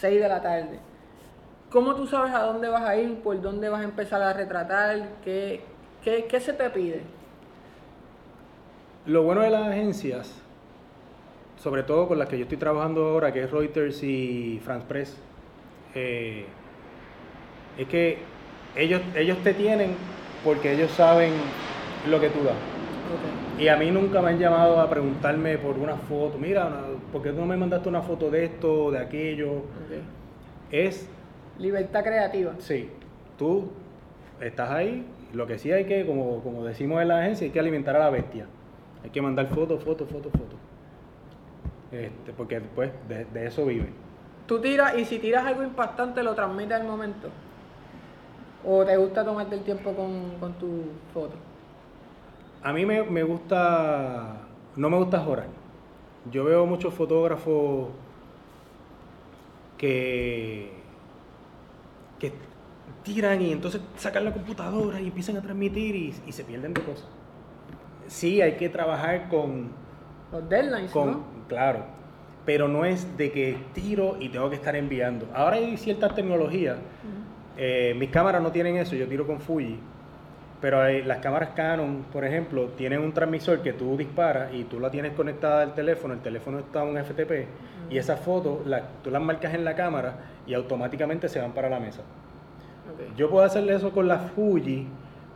[0.00, 0.78] 6 de la tarde.
[1.70, 3.14] ¿Cómo tú sabes a dónde vas a ir?
[3.22, 5.08] ¿Por dónde vas a empezar a retratar?
[5.24, 5.62] ¿Qué,
[6.04, 7.00] qué, se te pide?
[9.06, 10.38] Lo bueno de las agencias,
[11.56, 15.16] sobre todo con las que yo estoy trabajando ahora, que es Reuters y France Press,
[15.94, 16.44] eh,
[17.78, 18.18] es que
[18.76, 19.94] ellos, ellos te tienen
[20.44, 21.32] porque ellos saben
[22.06, 22.54] lo que tú das.
[23.62, 26.68] Y a mí nunca me han llamado a preguntarme por una foto, mira,
[27.12, 29.62] ¿por qué tú no me mandaste una foto de esto, de aquello?
[30.68, 31.08] Es...
[31.60, 32.54] Libertad creativa.
[32.58, 32.90] Sí,
[33.38, 33.70] tú
[34.40, 37.60] estás ahí, lo que sí hay que, como, como decimos en la agencia, hay que
[37.60, 38.46] alimentar a la bestia.
[39.04, 40.58] Hay que mandar fotos, fotos, fotos, fotos.
[41.92, 43.90] Este, porque después de, eso vive.
[44.48, 47.28] Tú tiras, y si tiras algo impactante, lo transmites al momento.
[48.66, 50.82] ¿O te gusta tomarte el tiempo con, con tu
[51.14, 51.51] foto?
[52.62, 54.36] A mí me, gusta,
[54.76, 55.46] no me gusta jorar.
[56.30, 57.88] Yo veo muchos fotógrafos
[59.76, 60.70] que,
[62.20, 62.32] que
[63.02, 67.08] tiran y entonces sacan la computadora y empiezan a transmitir y, se pierden de cosas.
[68.06, 69.72] Sí, hay que trabajar con...
[70.30, 71.80] Los deadlines, con, Claro,
[72.46, 75.26] pero no es de que tiro y tengo que estar enviando.
[75.34, 76.78] Ahora hay ciertas tecnologías.
[77.56, 79.78] Eh, mis cámaras no tienen eso, yo tiro con Fuji
[80.62, 84.92] pero las cámaras Canon, por ejemplo, tienen un transmisor que tú disparas y tú la
[84.92, 88.60] tienes conectada al teléfono, el teléfono está un FTP y esas fotos
[89.02, 90.14] tú las marcas en la cámara
[90.46, 92.02] y automáticamente se van para la mesa.
[93.16, 94.86] Yo puedo hacerle eso con las Fuji,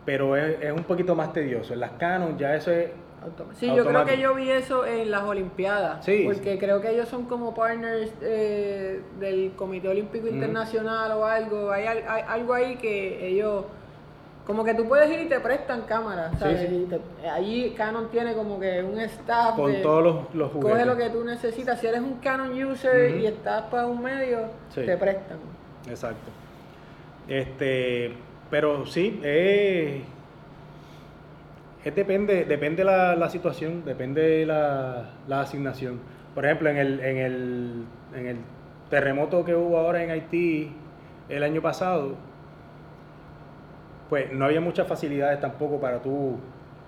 [0.05, 1.75] pero es, un poquito más tedioso.
[1.75, 2.91] En las Canon ya eso es
[3.55, 6.05] Sí, yo creo que yo vi eso en las Olimpiadas.
[6.05, 6.23] Sí.
[6.25, 11.73] Porque creo que ellos son como partners eh, del Comité Olímpico Internacional o algo.
[11.73, 11.87] hay,
[12.29, 13.65] algo ahí que ellos
[14.47, 16.71] como que tú puedes ir y te prestan cámaras, ¿sabes?
[17.33, 19.57] allí Canon tiene como que un staff.
[19.57, 20.73] Con todos los, los juguetes.
[20.73, 21.81] Coge lo que tú necesitas.
[21.81, 25.39] Si eres un Canon user y estás para un medio, te prestan.
[25.89, 26.31] Exacto.
[27.27, 28.13] Este,
[28.49, 30.03] pero sí, es,
[31.93, 35.99] depende, depende la, la situación, depende la, la asignación.
[36.37, 38.37] Por ejemplo, en el, en, el, en el
[38.91, 40.73] terremoto que hubo ahora en Haití
[41.29, 42.15] el año pasado,
[44.09, 46.37] pues no había muchas facilidades tampoco para tú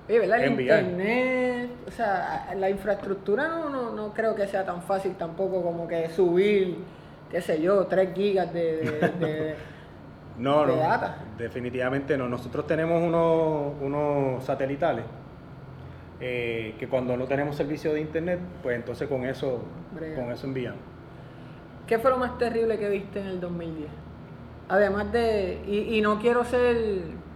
[0.08, 0.38] Oye, ¿verdad?
[0.42, 0.82] El enviar.
[0.82, 5.86] internet, o sea, la infraestructura no, no, no creo que sea tan fácil tampoco como
[5.86, 6.78] que subir,
[7.30, 9.54] qué sé yo, 3 gigas de, de- de-
[10.38, 11.16] No, de no, data.
[11.36, 12.28] definitivamente no.
[12.28, 15.04] Nosotros tenemos unos, unos satelitales
[16.20, 20.14] eh, que cuando no tenemos servicio de internet, pues entonces con eso, Brega.
[20.16, 20.80] con eso enviamos.
[21.86, 23.88] ¿Qué fue lo más terrible que viste en el 2010?
[24.68, 26.76] Además de, y, y no quiero ser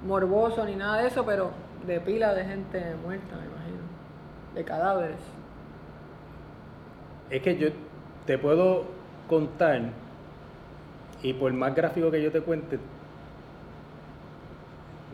[0.06, 1.50] morboso ni nada de eso, pero
[1.86, 3.82] de pila de gente muerta, me imagino,
[4.54, 5.16] de cadáveres.
[7.30, 7.68] Es que yo
[8.26, 8.84] te puedo
[9.28, 9.80] contar,
[11.22, 12.78] y por más gráfico que yo te cuente,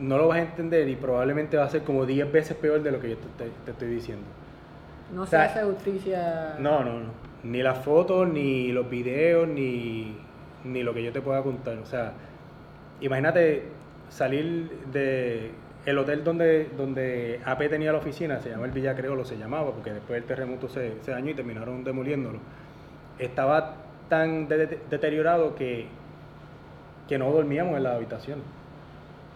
[0.00, 2.92] no lo vas a entender y probablemente va a ser como 10 veces peor de
[2.92, 4.24] lo que yo te, te- te estoy diciendo.
[5.14, 6.57] No se sea, hace justicia.
[6.59, 7.11] No, no, no.
[7.44, 10.16] Ni las fotos, ni los videos, ni,
[10.64, 11.79] ni lo que yo te pueda contar.
[11.79, 12.12] O sea,
[13.01, 13.64] imagínate
[14.09, 15.51] salir de
[15.87, 19.71] el hotel donde, donde AP tenía la oficina, se llama el Villa Creolo, se llamaba,
[19.73, 22.38] porque después del terremoto se, se dañó y terminaron demoliéndolo.
[23.18, 23.75] Estaba
[24.09, 25.87] tan de- de- deteriorado que,
[27.09, 28.40] que no dormíamos en la habitación.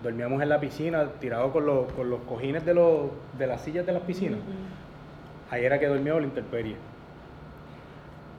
[0.03, 3.87] Dormíamos en la piscina, tirados con los, con los cojines de, los, de las sillas
[3.87, 4.41] de las piscinas.
[5.51, 6.77] Ahí era que dormía la intemperie.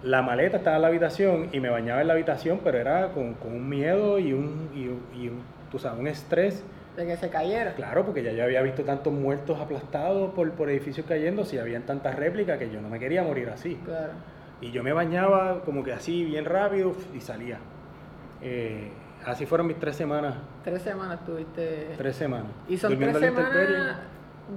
[0.03, 3.35] La maleta estaba en la habitación y me bañaba en la habitación, pero era con,
[3.35, 6.63] con un miedo y un, y, y un, tú sabes, un estrés.
[6.97, 7.73] De que se cayera.
[7.73, 11.83] Claro, porque ya yo había visto tantos muertos aplastados por, por edificios cayendo, si habían
[11.83, 13.75] tantas réplicas que yo no me quería morir así.
[13.85, 14.11] Claro.
[14.61, 17.57] Y yo me bañaba como que así, bien rápido, y salía.
[18.41, 18.91] Eh,
[19.25, 21.87] así fueron mis tres semanas, Tres semanas tuviste.
[21.97, 22.51] tres semanas.
[22.67, 23.97] Y son durmiendo tres semanas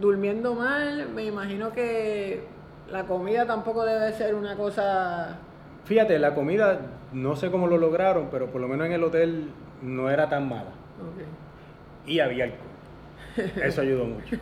[0.01, 1.09] durmiendo mal.
[1.15, 2.45] Me imagino que
[2.91, 5.39] la comida tampoco debe ser una cosa.
[5.85, 6.81] Fíjate, la comida,
[7.13, 9.51] no sé cómo lo lograron, pero por lo menos en el hotel
[9.83, 10.71] no era tan mala.
[12.07, 12.67] Y había alcohol.
[13.63, 14.37] Eso ayudó mucho.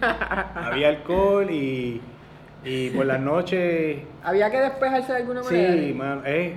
[0.54, 2.00] había alcohol y,
[2.64, 4.02] y por las noches.
[4.22, 5.72] Había que despejarse de alguna manera.
[5.72, 6.56] Sí, man, eh,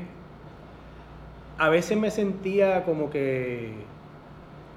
[1.58, 3.71] a veces me sentía como que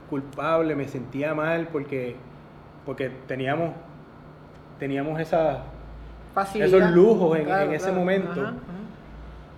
[0.09, 2.17] culpable, me sentía mal porque,
[2.85, 3.73] porque teníamos,
[4.79, 5.63] teníamos esa,
[6.35, 6.69] Facilidad.
[6.81, 7.99] esos lujos en, Claro, en ese claro.
[8.01, 8.55] momento Ajá, ajá.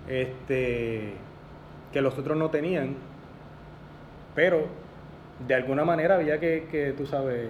[0.09, 1.15] este,
[1.93, 2.97] que los otros no tenían.
[4.35, 4.67] Pero
[5.47, 7.49] de alguna manera había que, que, tú sabes,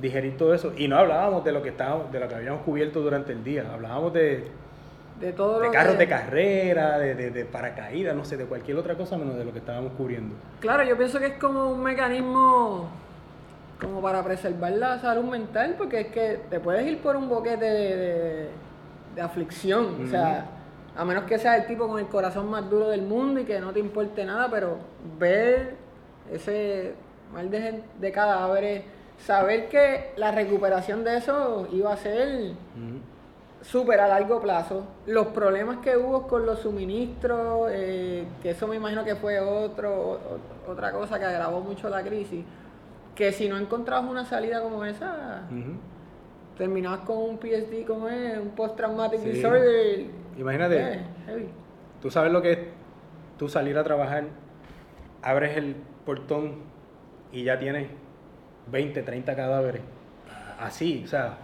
[0.00, 0.72] digerir todo eso.
[0.76, 3.64] Y no hablábamos de lo que estábamos, de lo que habíamos cubierto durante el día.
[3.72, 4.48] Hablábamos de,
[5.20, 8.76] De todo de carros que- de carrera, de, de, de paracaídas, no sé, de cualquier
[8.76, 10.34] otra cosa menos de lo que estábamos cubriendo.
[10.60, 12.88] Claro, yo pienso que es como un mecanismo
[13.80, 17.64] como para preservar la salud mental, porque es que te puedes ir por un boquete
[17.64, 18.48] de, de-
[19.16, 20.46] de aflicción, o sea,
[20.96, 23.60] a menos que seas el tipo con el corazón más duro del mundo y que
[23.60, 24.76] no te importe nada, pero
[25.18, 25.74] ver
[26.32, 26.94] ese
[27.32, 28.84] mal de, de cadáveres,
[29.18, 32.52] saber que la recuperación de eso iba a ser
[33.62, 34.84] súper a largo plazo.
[35.06, 39.94] Los problemas que hubo con los suministros, eh, que eso me imagino que fue otro,
[40.66, 42.44] o- otra cosa que agravó mucho la crisis,
[43.14, 45.72] que si no encontrabas una salida como esa, Ujú.
[46.58, 49.28] terminabas con un PSD, como es, un post-traumatic Sí.
[49.30, 50.06] disorder.
[50.36, 50.94] Imagínate.
[50.94, 51.48] Eh, heavy.
[52.02, 52.58] Tú sabes lo que es
[53.38, 54.24] tú salir a trabajar,
[55.22, 56.56] abres el portón
[57.32, 57.88] y ya tienes
[58.70, 59.82] 20, 30 cadáveres.
[60.60, 61.36] Así, o sea,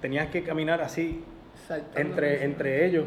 [0.00, 1.24] tenías que caminar así
[1.66, 3.06] Saltando entre, entre ellos.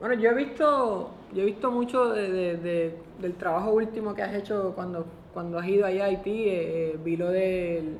[0.00, 4.22] Bueno, yo he visto, yo he visto mucho de, de- de- del trabajo último que
[4.22, 6.48] has hecho cuando, cuando has ido allá a Haití.
[6.48, 7.98] eh, eh, vi lo del,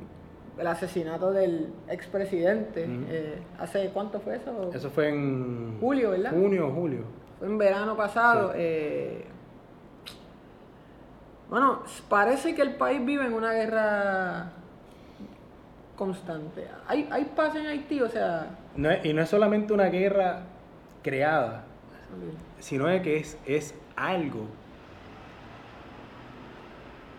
[0.67, 2.87] asesinato del expresidente.
[2.89, 4.71] Eh, ¿Hace cuánto fue eso?
[4.73, 6.31] Eso fue en Julio, ¿verdad?
[6.33, 7.01] Junio, julio.
[7.39, 8.53] Fue en verano pasado.
[8.55, 9.25] eh,
[11.51, 14.53] bueno, parece que el país vive en una guerra
[15.97, 16.67] constante.
[16.89, 18.01] ¿Hay, hay paz en Haití?
[18.01, 18.59] O sea...
[18.77, 20.41] No es- y no es solamente una guerra
[21.03, 21.65] creada,
[22.59, 24.47] sino de que es, es algo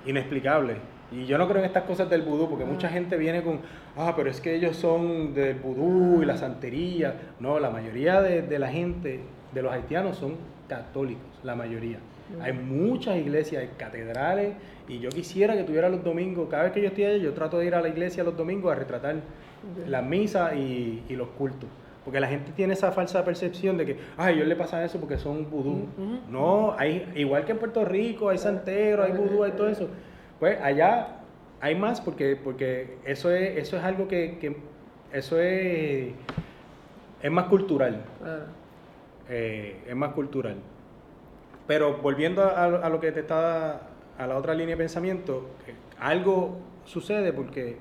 [0.05, 0.75] inexplicable.
[1.11, 3.59] Y yo no creo en estas cosas del vudú, porque mucha gente viene con,
[3.95, 7.15] ah, pero es que ellos son del vudú y la santería.
[7.39, 9.19] No, la mayoría de, de la gente,
[9.53, 10.35] de los haitianos, son
[10.67, 11.99] católicos, la mayoría.
[12.41, 14.53] Hay muchas iglesias, hay catedrales,
[14.87, 17.59] y yo quisiera que tuviera los domingos, cada vez que yo estoy allá, yo trato
[17.59, 19.17] de ir a la iglesia los domingos a retratar
[19.87, 21.69] las misas y, y los cultos.
[22.03, 25.17] Porque la gente tiene esa falsa percepción de que, ay, ellos le pasa eso porque
[25.17, 25.87] son vudú.
[26.29, 29.87] No, hay, igual que en Puerto Rico, hay santeros, hay vudú, hay todo eso.
[30.39, 31.19] Pues allá
[31.61, 34.57] hay más porque, porque eso es, eso es algo que, que-
[35.13, 36.11] eso es,
[37.21, 38.03] es más cultural.
[38.21, 38.43] Claro.
[39.29, 40.55] eh, es más cultural.
[41.67, 43.81] Pero volviendo a, a lo que te estaba
[44.17, 47.77] a la otra línea de pensamiento, que algo sucede porque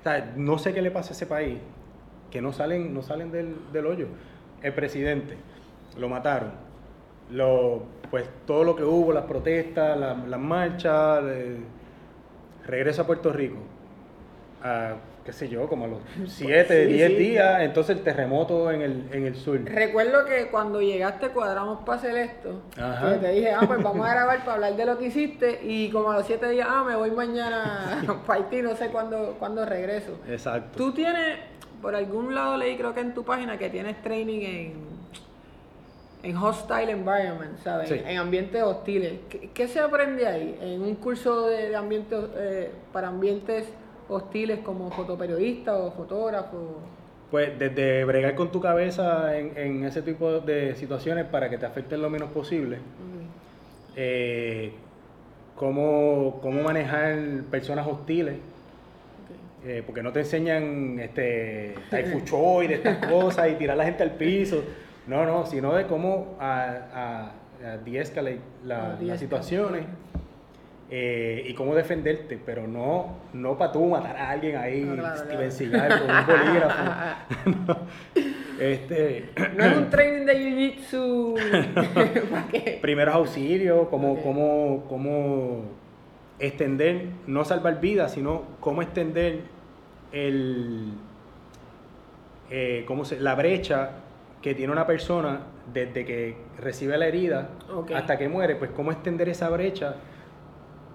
[0.00, 1.58] o sea, no sé qué le pasa a ese país,
[2.30, 4.06] que no salen, no salen del, del hoyo.
[4.62, 5.36] El presidente,
[5.98, 6.50] lo mataron.
[7.30, 11.56] Lo, pues todo lo que hubo, las protestas, la- las marchas, eh,
[12.66, 13.56] regresa a Puerto Rico.
[14.62, 17.16] A, qué sé yo, como a los 7, Sí, 10 sí.
[17.16, 19.60] días, entonces el terremoto en el, en el sur.
[19.66, 22.62] Recuerdo que cuando llegaste cuadramos para hacer esto.
[22.80, 23.18] Ajá.
[23.20, 25.60] Te dije, ah, pues vamos a grabar para hablar de lo que hiciste.
[25.62, 29.36] Y como a los siete días, ah, me voy mañana para Haití, no sé cuándo,
[29.38, 30.18] cuándo regreso.
[30.30, 30.78] Exacto.
[30.78, 31.40] Tú tienes,
[31.80, 34.72] por algún lado leí, creo que en tu página, que tienes training en,
[36.22, 37.88] en hostile environment, ¿sabes?
[37.88, 38.00] Sí.
[38.04, 39.20] En ambientes hostiles.
[39.28, 40.58] ¿Qué, qué se aprende ahí?
[40.60, 43.66] En un curso de, de ambientes, eh, para ambientes
[44.08, 46.80] hostiles como fotoperiodista o fotógrafo.
[47.30, 51.66] Pues desde bregar con tu cabeza en, en ese tipo de situaciones para que te
[51.66, 52.78] afecten lo menos posible.
[53.96, 54.72] Eh,
[55.54, 57.18] cómo, cómo manejar
[57.50, 58.36] personas hostiles.
[59.68, 63.84] Eh, porque no te enseñan este taifucho y de estas cosas y tirar a la
[63.84, 64.64] gente al piso.
[65.06, 67.32] No, no, sino de cómo a, a,
[67.72, 69.84] a de-escalate la- las situaciones
[70.90, 75.18] eh, y cómo defenderte, pero no, no para tú matar a alguien ahí, No, claro,
[75.18, 75.52] Steven.
[75.52, 76.82] Seagal con un bolígrafo.
[77.66, 77.76] No.
[78.58, 81.34] Este, No es un training de jiu-jitsu.
[82.80, 85.60] Primeros auxilios, cómo, cómo, cómo
[86.40, 89.42] extender, no salvar vidas, sino cómo extender
[90.12, 90.92] el,
[92.50, 93.90] eh, cómo se, la brecha
[94.42, 95.40] que tiene una persona
[95.72, 97.50] desde que recibe la herida
[97.94, 99.96] hasta que muere, pues cómo extender esa brecha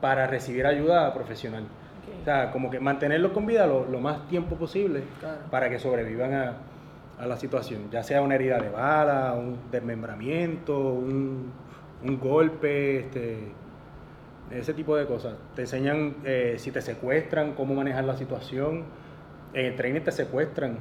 [0.01, 1.63] para recibir ayuda profesional.
[2.21, 5.41] O sea, como que mantenerlos con vida lo, lo más tiempo posible Claro.
[5.51, 6.53] para que sobrevivan a,
[7.19, 11.51] a la situación, ya sea una herida de bala, un desmembramiento, un,
[12.03, 13.39] un golpe, este,
[14.59, 15.35] ese tipo de cosas.
[15.55, 18.83] Te enseñan eh, si te secuestran, cómo manejar la situación.
[19.53, 20.79] En el training te secuestran.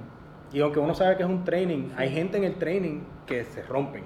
[0.53, 3.63] Y aunque uno sabe que es un training, hay gente en el training que se
[3.63, 4.05] rompen,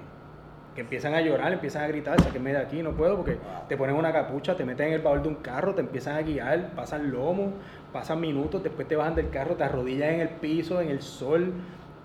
[0.75, 3.95] que empiezan a llorar, empiezan a gritar, sáquenme de aquí, no puedo, porque te ponen
[3.95, 7.11] una capucha, te meten en el baúl de un carro, te empiezan a guiar, pasan
[7.11, 7.51] lomo,
[7.91, 11.51] pasan minutos, después te bajan del carro, te arrodillan en el piso, en el sol,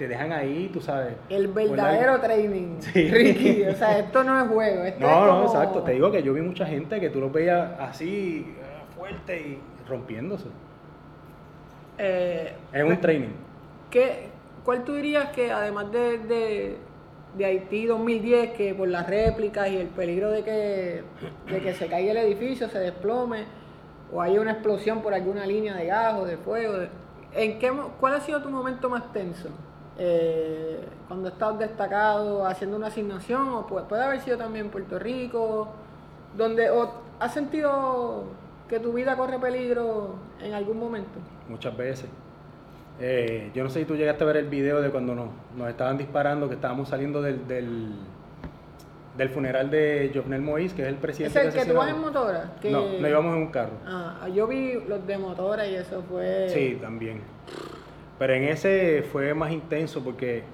[0.03, 1.15] te dejan ahí, tú sabes.
[1.29, 3.09] El verdadero training, Sí.
[3.11, 3.63] Ricky.
[3.67, 4.83] O sea, esto no es juego.
[4.85, 5.83] Esto No, es no, como- exacto.
[5.83, 8.63] Te digo que yo vi mucha gente que tú los veías así, eh,
[8.97, 10.47] fuerte y rompiéndose.
[11.99, 13.29] Eh, Es un training.
[13.91, 14.29] ¿qué,
[14.65, 16.77] ¿Cuál tú dirías que además de, de,
[17.37, 21.03] de Haití 2010, que por las réplicas y el peligro de que,
[21.53, 23.45] de que se caiga el edificio, se desplome,
[24.13, 26.75] o haya una explosión por alguna línea de gas o de fuego,
[27.35, 29.49] ¿en qué, mo- ¿cuál ha sido tu momento más tenso?
[29.99, 35.69] Eh, cuando estás destacado haciendo una asignación, o puede, puede haber sido también Puerto Rico,
[36.37, 38.25] donde o has sentido
[38.69, 41.19] que tu vida corre peligro en algún momento.
[41.49, 42.09] Muchas veces.
[43.01, 45.69] Eh, yo no sé si tú llegaste a ver el video de cuando nos, nos
[45.69, 47.91] estaban disparando, que estábamos saliendo del, del,
[49.17, 52.01] del funeral de Jovenel Moïse, que es el ¿Es presidente el que tú vas en
[52.01, 52.53] motora?
[52.61, 53.73] Que- No, no íbamos en un carro.
[53.87, 56.49] Ah, yo vi los de motora y eso fue...
[56.49, 57.21] Sí, también.
[58.23, 60.45] Pero en ese fue más intenso porque,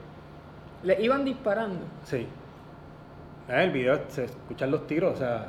[0.82, 1.80] Le iban disparando.
[2.02, 2.26] sí.
[3.46, 5.48] En el video se escuchan los tiros, o sea,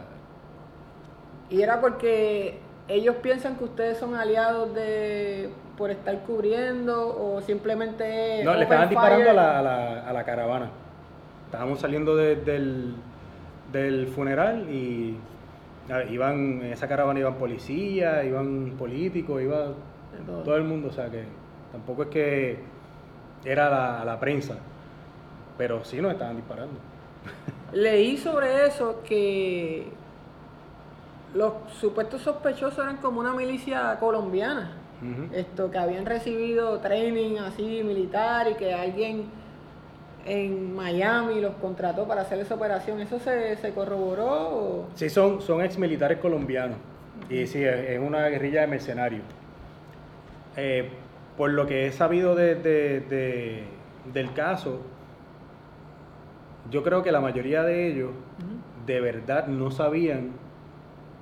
[1.49, 2.57] Y era porque
[2.89, 8.43] ellos piensan que ustedes son aliados de por estar cubriendo o simplemente...
[8.43, 10.69] No, le estaban disparando a la, a, la, a la caravana.
[11.45, 12.95] Estábamos saliendo de- del,
[13.71, 15.15] del funeral y
[16.09, 19.67] iban, en esa caravana iban policías, iban políticos, iba
[20.43, 21.23] todo el mundo, o sea que
[21.71, 22.59] tampoco es que
[23.45, 24.55] era la, la prensa,
[25.57, 26.73] pero sí nos estaban disparando.
[27.73, 29.87] Leí sobre eso que
[31.33, 34.71] los supuestos sospechosos eran como una milicia colombiana.
[35.33, 39.27] Esto, que habían recibido training así militar y que alguien
[40.25, 42.99] en Miami los contrató para hacer esa operación.
[42.99, 44.27] ¿Eso se, se corroboró?
[44.27, 46.75] o- Sí, son, son ex militares colombianos.
[47.29, 49.21] Y sí, es es una guerrilla de mercenarios.
[50.57, 50.89] Eh,
[51.39, 53.63] por lo que he sabido de- de- de-
[54.13, 54.81] del caso,
[56.69, 58.09] yo creo que la mayoría de ellos
[58.85, 60.31] de verdad no sabían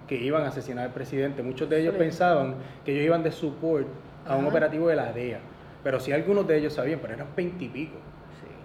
[0.07, 1.43] que iban a asesinar al presidente.
[1.43, 1.99] Muchos de ellos Sí.
[1.99, 3.85] pensaban que ellos iban de support
[4.27, 5.39] a un operativo de la DEA.
[5.83, 7.97] Pero sí algunos de ellos sabían, pero eran veintipico.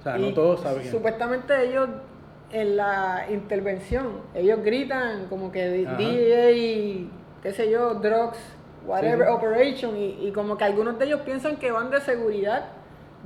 [0.01, 0.91] O sea, no Y todos sabían.
[0.91, 1.87] Supuestamente ellos
[2.51, 5.97] en la intervención, ellos gritan como que Ajá.
[5.99, 7.07] DEA,
[7.43, 8.39] qué sé yo, drugs,
[8.87, 12.64] whatever Sí, operation, y, y como que algunos de ellos piensan que van de seguridad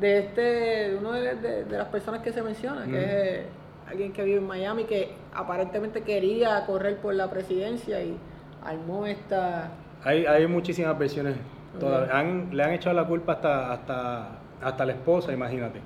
[0.01, 2.97] de este, de uno de, de- de las personas que se menciona, que Ujú.
[2.99, 3.47] es eh,
[3.89, 8.17] alguien que vive en Miami, que aparentemente quería correr por la presidencia y
[8.65, 9.71] armó esta...
[10.05, 11.37] Hay, hay muchísimas versiones.
[11.81, 14.29] Todas, han- le han echado la culpa hasta, hasta,
[14.63, 15.81] hasta la esposa, imagínate.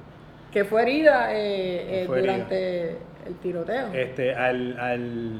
[0.52, 2.32] que fue herida eh, eh, Fue herida.
[2.32, 2.90] durante
[3.26, 3.86] el tiroteo.
[3.92, 5.38] Este, al, al,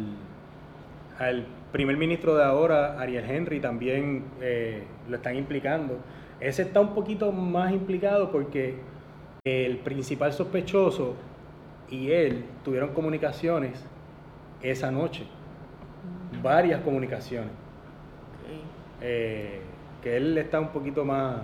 [1.19, 5.99] al primer ministro de ahora, Ariel Henry, también eh, lo están implicando.
[6.41, 8.77] Ese está un poquito más implicado porque
[9.45, 11.15] el principal sospechoso
[11.91, 13.85] y él tuvieron comunicaciones
[14.63, 15.25] esa noche.
[16.43, 17.51] Varias comunicaciones.
[19.01, 19.61] Eh,
[20.03, 21.37] que él está un poquito más...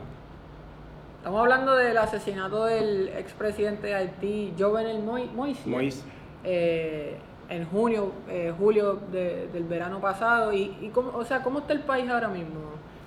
[1.18, 5.66] Estamos hablando del asesinato del expresidente de Haití, Jovenel Moïse.
[5.66, 6.04] Moïse.
[6.44, 7.16] eh,
[7.48, 10.52] en junio, eh, julio de- del verano pasado.
[10.52, 12.60] Y, y cómo, o sea, ¿cómo está el país ahora mismo?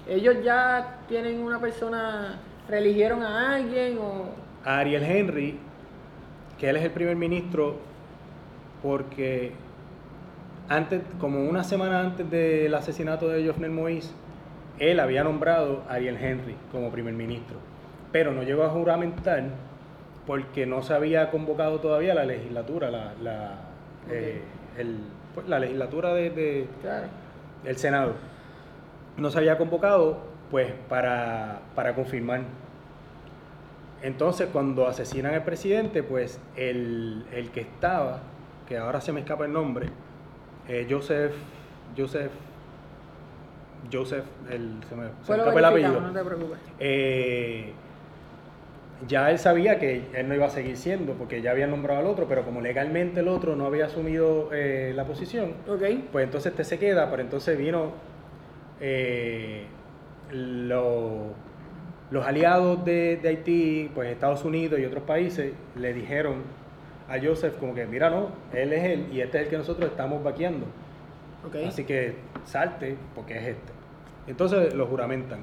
[0.08, 4.30] ¿Ellos ya tienen una persona, religieron a alguien o...?
[4.66, 5.60] Ariel Henry,
[6.58, 7.78] que él es el primer ministro,
[8.82, 9.52] porque
[10.68, 14.12] antes, como una semana antes del asesinato de Jovenel Moïse,
[14.80, 17.58] él había nombrado a Ariel Henry como primer ministro,
[18.12, 19.44] pero no llegó a juramentar
[20.26, 23.56] porque no se había convocado todavía la legislatura, la, la,
[24.10, 24.42] eh,
[24.78, 24.98] el-
[25.36, 27.08] pues, la legislatura de- de, Claro.
[27.66, 28.14] el Senado
[29.18, 30.20] no se había convocado
[30.52, 32.42] pues para, para confirmar.
[34.02, 38.22] Entonces cuando asesinan al presidente, pues el, el que estaba,
[38.68, 39.90] que ahora se me escapa el nombre,
[40.68, 41.34] eh, Joseph,
[41.98, 42.32] Joseph,
[43.92, 46.02] Joseph, el, se me, se me escapa el apellido.
[46.02, 46.60] no te preocupes.
[46.80, 47.74] Eh,
[49.08, 52.06] ya él sabía que él no iba a seguir siendo, porque ya había nombrado al
[52.08, 55.84] otro, pero como legalmente el otro no había asumido eh, la posición, Ok.
[56.12, 57.92] pues entonces este se queda, pero entonces vino
[58.82, 59.64] eh,
[60.32, 61.34] lo-
[62.12, 66.42] los aliados de, de Haití, pues Estados Unidos y otros países, le dijeron
[67.08, 69.90] a Joseph como que, mira, no, él es él y este es el que nosotros
[69.92, 70.66] estamos vaqueando.
[71.48, 71.56] Ok.
[71.68, 73.72] Así que salte porque es este.
[74.28, 75.40] Entonces lo juramentan.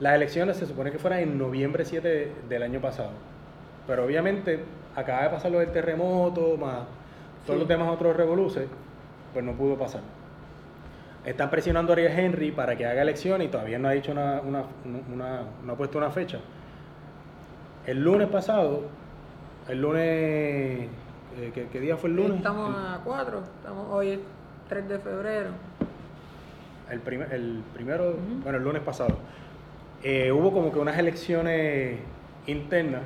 [0.00, 3.10] Las elecciones se supone que fueran en noviembre 7 del año pasado.
[3.86, 4.60] Pero obviamente
[4.96, 6.80] acaba de pasar lo del terremoto, más
[7.46, 7.60] todos Sí.
[7.60, 8.66] los demás otros revoluces,
[9.32, 10.00] pues no pudo pasar.
[11.24, 14.40] Están presionando a Ariel Henry para que haga elecciones y todavía no ha dicho una,
[14.40, 14.64] una-
[15.12, 16.38] una- no ha puesto una fecha.
[17.86, 18.82] El lunes pasado,
[19.68, 20.88] el lunes, eh,
[21.54, 22.36] ¿qué, qué día fue el lunes?
[22.38, 24.18] Estamos a 4, estamos, hoy es
[24.68, 25.50] 3 de febrero.
[26.90, 29.16] el, primer- el primero, bueno, el lunes pasado,
[30.02, 31.98] eh, hubo como que unas elecciones
[32.46, 33.02] internas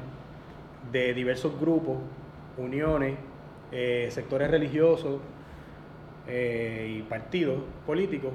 [0.93, 1.99] de diversos grupos,
[2.57, 3.17] uniones,
[3.73, 5.21] eh, sectores religiosos
[6.29, 8.33] eh, y partidos políticos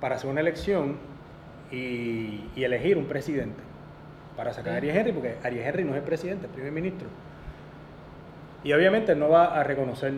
[0.00, 0.96] para hacer una elección
[1.70, 3.60] y, y elegir un presidente
[4.36, 6.72] para sacar a Ariel Henry, porque Ariel Henry no es el presidente, es el primer
[6.72, 7.08] ministro.
[8.64, 10.14] Y obviamente no va a reconocer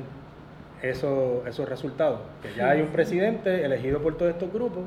[0.82, 4.84] eso- esos resultados, que ya hay un presidente elegido por todos estos grupos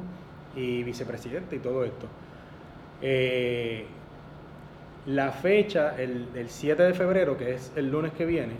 [0.56, 2.08] y vicepresidente y todo esto.
[3.06, 3.86] Eh,
[5.06, 8.54] la fecha, el, el 7 de febrero, que es el lunes que viene,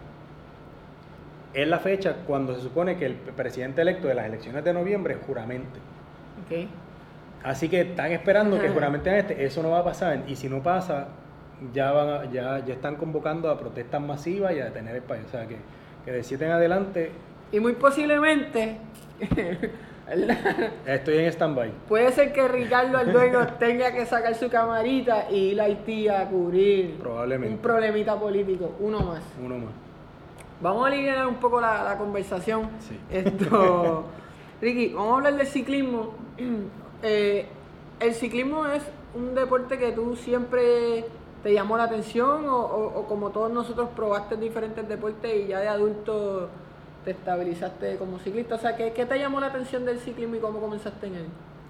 [1.54, 5.16] es la fecha cuando se supone que el presidente electo de las elecciones de noviembre
[5.26, 5.80] juramente.
[6.46, 6.68] Ok.
[7.44, 8.74] Así que están esperando que Ajá.
[8.74, 11.08] juramenten este, eso no va a pasar y si no pasa
[11.74, 15.24] ya van a- ya, ya están convocando a protestas masivas y a detener el país,
[15.28, 15.58] o sea que,
[16.04, 17.12] que de 7 en adelante
[17.54, 18.78] Y muy posiblemente.
[20.86, 21.72] estoy en stand-by.
[21.88, 26.28] puede ser que Ricardo Aldueno tenga que sacar su camarita y ir a Haití a
[26.30, 27.56] cubrir Probablemente.
[27.56, 29.22] un problemita político, uno más.
[29.44, 29.70] Uno más.
[30.62, 32.70] Vamos a aliviar un poco la, la conversación.
[32.80, 32.98] Sí.
[33.12, 34.06] Esto,
[34.62, 36.14] Ricky, vamos a hablar del ciclismo.
[37.06, 37.46] Eh,
[38.00, 38.82] el ciclismo es
[39.14, 41.04] un deporte que tú siempre
[41.44, 45.60] te llamó la atención o, o- o como todos nosotros probaste diferentes deportes y ya
[45.60, 46.48] de adulto
[47.04, 48.56] te estabilizaste como ciclista.
[48.56, 51.26] O sea, ¿qué, qué te llamó la atención del ciclismo y cómo comenzaste en él?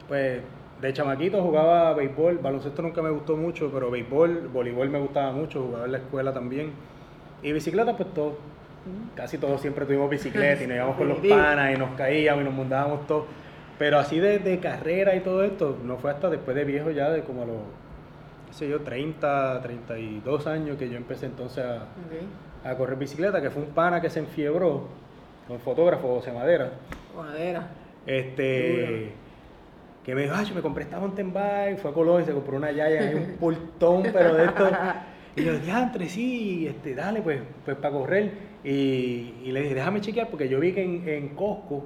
[0.07, 0.41] Pues
[0.81, 5.63] de chamaquito jugaba béisbol, baloncesto nunca me gustó mucho, pero béisbol, voleibol me gustaba mucho,
[5.63, 6.71] jugaba en la escuela también.
[7.41, 8.37] Y bicicleta, pues todo.
[9.15, 12.45] Casi todos siempre tuvimos bicicleta y nos íbamos con los panas y nos caíamos y
[12.45, 13.27] nos montábamos todo.
[13.79, 17.09] Pero así de, de carrera y todo esto, no fue hasta después de viejo ya,
[17.09, 17.57] de como a los,
[18.47, 21.85] qué sé yo, 30, 32 años que yo empecé entonces a,
[22.69, 24.87] a correr bicicleta, que fue un pana que se enfiebró,
[25.49, 26.71] un fotógrafo, José Madera.
[27.15, 27.67] Madera.
[28.05, 29.13] Este.
[30.03, 32.33] Que me dijo, ay, yo me compré esta mountain bike, fue a Colón y se
[32.33, 34.69] compró una Yaya, hay un portón, pero de esto.
[35.35, 38.31] Y yo, diantre, sí, este, dale, pues, pues para correr.
[38.63, 41.85] Y, y le dije, déjame chequear, porque yo vi que en, en Costco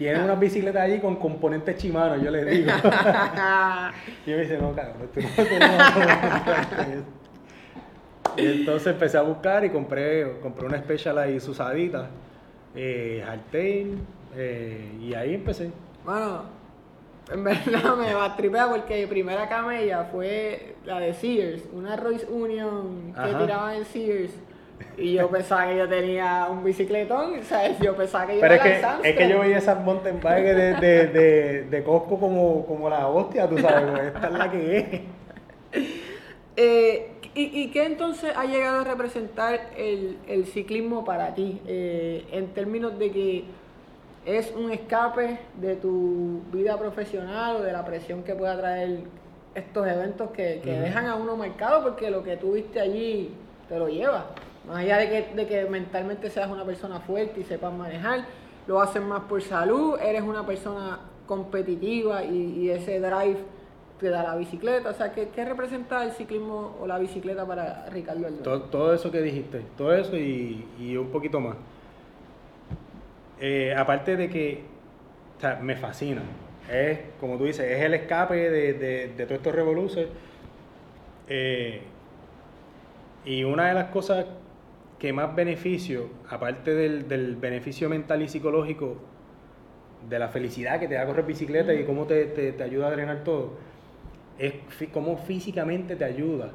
[0.00, 2.70] tienen unas bicicletas allí con componentes Shimano, yo le digo.
[4.26, 7.04] y me dice, no, cabrón, tú no, tú no vas a comprar eso".
[8.36, 12.08] Y entonces empecé a buscar y compré, compré una Special ahí usadita,
[12.74, 13.98] eh, hardtail,
[14.36, 15.70] eh, y ahí empecé.
[16.04, 16.44] Bueno,
[17.32, 21.96] En verdad me va a tripear porque mi primera camella fue la de Sears, una
[21.96, 23.38] Royce Union que Ajá.
[23.38, 24.32] tiraban en Sears.
[24.96, 27.78] Y yo pensaba que yo tenía un bicicletón, ¿sabes?
[27.80, 30.20] Yo pensaba que yo Pero es iba a que, es que yo veía esas mountain
[30.20, 34.32] bikes de, de, de, de Costco como, como la hostia, tú sabes, pues, esta es
[34.34, 35.00] la que es.
[36.56, 41.60] Eh, ¿y, ¿Y qué entonces ha llegado a representar el, el ciclismo para ti?
[41.66, 43.44] Eh, en términos de que
[44.26, 49.00] es un escape de tu vida profesional o de la presión que pueda traer
[49.54, 53.34] estos eventos que, dejan a uno marcado porque lo que tú viste allí
[53.68, 54.26] te lo lleva.
[54.66, 58.24] Más allá de que, de que mentalmente seas una persona fuerte y sepas manejar,
[58.66, 63.38] lo haces más por salud, eres una persona competitiva y, y ese drive
[64.00, 64.90] te da la bicicleta.
[64.90, 68.70] O sea, ¿qué, qué representa el ciclismo o la bicicleta para Ricardo Aldón?
[68.70, 71.56] Todo, eso que dijiste, todo eso y, y un poquito más.
[73.40, 74.62] Eh, aparte de que
[75.38, 76.22] o sea, me fascina,
[76.70, 80.08] es como tú dices, es el escape de, de, de todos estos revoluces.
[81.28, 81.82] Eh,
[83.24, 84.26] y una de las cosas
[84.98, 88.96] que más beneficio, aparte del, del beneficio mental y psicológico,
[90.08, 92.90] de la felicidad que te da correr bicicleta y cómo te, te- te ayuda a
[92.90, 93.52] drenar todo,
[94.40, 94.54] es
[94.90, 96.50] cómo físicamente te ayuda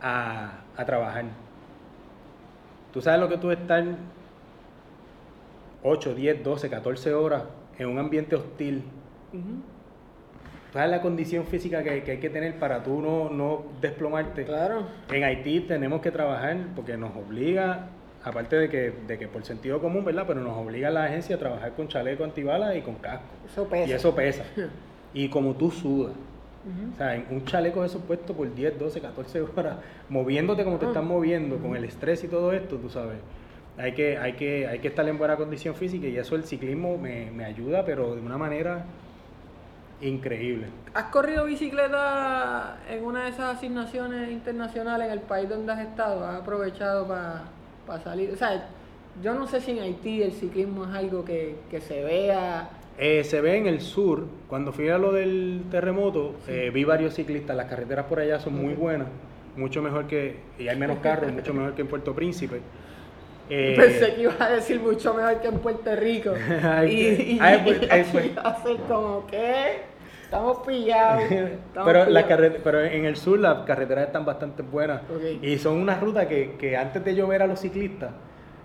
[0.00, 1.26] a, a trabajar.
[2.92, 3.84] Tú sabes lo que tú estar
[5.82, 7.42] 8, 10, 12, 14 horas
[7.78, 8.84] en un ambiente hostil.
[9.32, 9.40] Ujú.
[10.70, 14.44] Tú sabes la condición física que, que hay que tener para tú no, no desplomarte.
[14.44, 14.86] Claro.
[15.10, 17.88] En Haití tenemos que trabajar porque nos obliga,
[18.24, 20.24] aparte de que, de que por sentido común, ¿verdad?
[20.26, 23.26] Pero nos obliga la agencia a trabajar con chaleco antibalas y con casco.
[23.46, 23.90] Eso pesa.
[23.90, 24.44] Y eso pesa.
[25.14, 26.14] Y como tú sudas.
[26.64, 26.92] Ujú.
[26.94, 29.76] O sea, en un chaleco de esos puestos por 10, 12, 14 horas,
[30.08, 30.88] moviéndote como te Ah.
[30.88, 33.18] estás moviendo, con el estrés y todo esto, tú sabes.
[33.78, 36.98] Hay que, hay que, hay que estar en buena condición física y eso el ciclismo
[36.98, 38.84] me, me ayuda, pero de una manera
[40.00, 40.66] increíble.
[40.94, 46.26] ¿Has corrido bicicleta en una de esas asignaciones internacionales en el país donde has estado?
[46.26, 48.30] ¿Has aprovechado para salir?
[48.32, 48.68] O sea,
[49.22, 52.68] yo no sé si en Haití el ciclismo es algo que, que se vea.
[52.98, 57.14] Eh, se ve en el sur, cuando fui a lo del terremoto, eh, vi varios
[57.14, 59.08] ciclistas, las carreteras por allá son muy buenas,
[59.56, 62.60] mucho mejor que, y hay menos carros, mucho mejor que en Puerto Príncipe.
[63.50, 66.32] Eh, Pensé que ibas a decir mucho mejor que en Puerto Rico.
[66.86, 66.90] Y
[67.34, 68.30] y, ay, pues, ay, pues.
[70.24, 71.22] Estamos pillados.
[71.30, 72.28] estamos pero, la pillados.
[72.28, 75.02] carre- pero en el sur las carreteras están bastante buenas
[75.42, 78.12] y son una ruta que, que antes de yo ver a los ciclistas,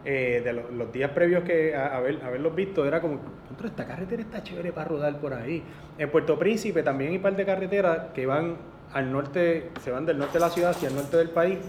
[0.10, 3.86] eh, de lo- los días previos que a, haber, haberlos visto, era como, "Contra, esta
[3.86, 5.62] carretera está chévere para rodar por ahí.
[5.98, 8.56] En Puerto Príncipe también hay un par de carreteras que van
[8.94, 11.60] al norte, se van del norte de la ciudad hacia el norte del país,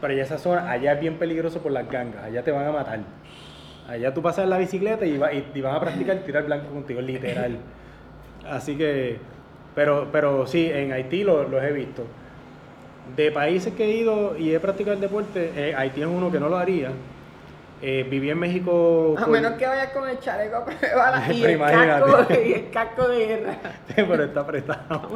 [0.00, 2.70] pero ya esa zona, allá es bien peligroso por las gangas, allá te van a
[2.70, 3.00] matar.
[3.88, 7.58] Allá tú pasas la bicicleta y, va- y van a practicar tirar blanco contigo, literal.
[8.48, 9.16] Así que,
[9.74, 12.04] pero, pero sí, en Haití lo- los he visto.
[13.16, 16.38] De países que he ido y he practicado el deporte, eh, Haití es uno que
[16.38, 16.90] no lo haría.
[17.82, 19.14] Eh, viví en México.
[19.18, 20.56] A por- menos que vayas con el chaleco
[20.92, 23.56] a balas y, el casco, y el casco de guerra.
[23.96, 25.08] pero está ¿no?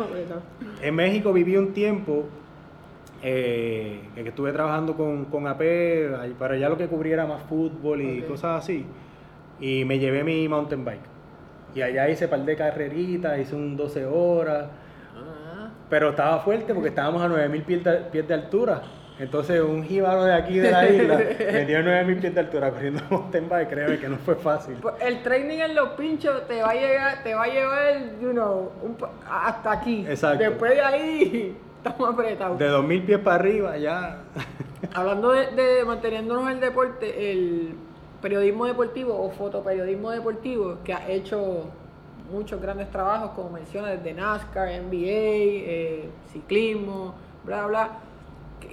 [0.83, 2.27] En México viví un tiempo
[3.23, 5.63] eh, en que estuve trabajando con, con AP,
[6.39, 8.87] para allá lo que cubriera más fútbol y cosas así.
[9.61, 11.01] Y me llevé mi mountain bike.
[11.75, 14.67] Y allá hice par de carreritas, hice un 12 horas.
[15.17, 15.71] Ah.
[15.91, 18.83] Pero estaba fuerte porque estábamos a 9000 pies de, pies de altura.
[19.19, 23.03] Entonces, un jíbaro de aquí de la isla me dio 9000 pies de altura corriendo
[23.11, 23.69] mountain bike.
[23.69, 24.77] Créeme que no fue fácil.
[24.81, 28.31] Pues el training en los pinchos te va a llegar, te va a llevar, you
[28.31, 28.97] know, un
[29.29, 30.07] hasta aquí.
[30.09, 30.45] Exacto.
[30.45, 32.59] Después de ahí estamos apretados.
[32.59, 34.19] De 2000 pies para arriba, ya.
[34.95, 37.75] Hablando de, de manteniéndonos en el deporte, el
[38.23, 41.65] periodismo deportivo o fotoperiodismo deportivo, que ha hecho
[42.31, 47.15] muchos grandes trabajos, como mencionas, desde NASCAR, NBA, eh, ciclismo,
[47.45, 47.91] bla, bla.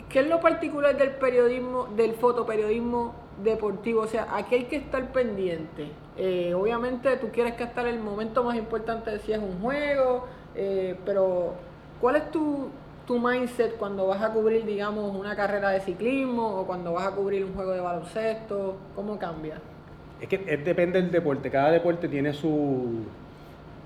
[0.10, 4.02] ¿Qué, es lo particular del periodismo, del fotoperiodismo deportivo?
[4.02, 5.92] O sea, aquí hay que estar pendiente.
[6.18, 10.98] Eh, obviamente tú quieres captar el momento más importante de si es un juego, eh,
[11.06, 11.62] pero
[12.00, 12.70] ¿cuál es tu,
[13.06, 17.16] tu mindset cuando vas a cubrir, digamos, una carrera de ciclismo o cuando vas a
[17.16, 18.78] cubrir un juego de baloncesto?
[18.96, 19.62] ¿Cómo cambia?
[20.20, 21.52] Es que es- depende del deporte.
[21.52, 23.12] Cada deporte tiene su,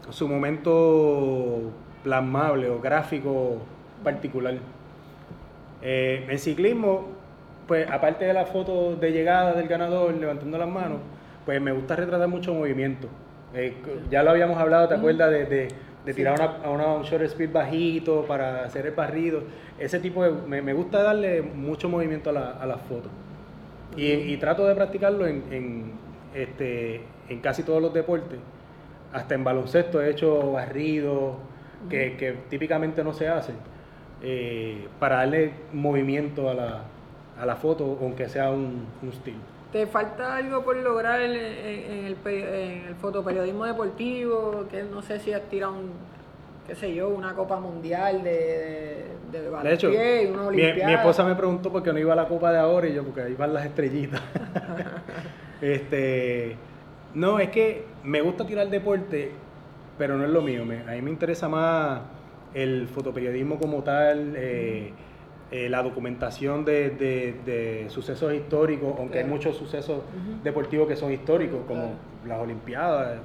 [0.10, 3.68] su momento plasmable o gráfico
[4.04, 4.56] particular.
[5.82, 7.08] Eh, en ciclismo,
[7.68, 11.00] pues aparte de la foto de llegada del ganador levantando las manos,
[11.46, 13.08] pues me gusta retratar mucho movimiento.
[13.54, 13.74] Eh,
[14.10, 15.32] ya lo habíamos hablado, ¿te acuerdas?
[15.32, 15.68] De, de-
[16.06, 19.44] de tirar una, a una- un short speed bajito para hacer el barrido.
[19.78, 20.32] Ese tipo de...
[20.32, 23.12] Me, me gusta darle mucho movimiento a, la- a las fotos.
[23.98, 25.92] Y, y trato de practicarlo en, en,
[26.34, 28.40] este, en casi todos los deportes.
[29.12, 31.36] hasta en baloncesto he hecho barrido,
[31.90, 33.52] que, que típicamente no se hace,
[34.22, 36.82] eh, para darle movimiento a la,
[37.40, 39.38] a la foto, aunque sea un, un estilo.
[39.72, 44.66] ¿Te falta algo por lograr en, en- en el, en el fotoperiodismo deportivo?
[44.70, 45.92] Que no sé si has tirado un,
[46.68, 50.88] qué sé yo, una copa mundial de, de, de De hecho, una mi, olimpiada.
[50.88, 53.04] mi esposa me preguntó por qué no iba a la Copa de ahora y yo,
[53.04, 54.22] porque ahí van las estrellitas.
[55.62, 56.56] este,
[57.14, 59.32] no, es que me gusta tirar deporte,
[59.98, 60.66] pero no es lo mío.
[60.66, 62.02] Me- a mí me interesa más
[62.54, 64.92] el fotoperiodismo como tal, eh,
[65.52, 70.02] eh, la documentación de, de- de sucesos históricos, aunque hay muchos sucesos
[70.44, 71.96] deportivos que son históricos, como Claro.
[72.28, 73.20] las Olimpiadas.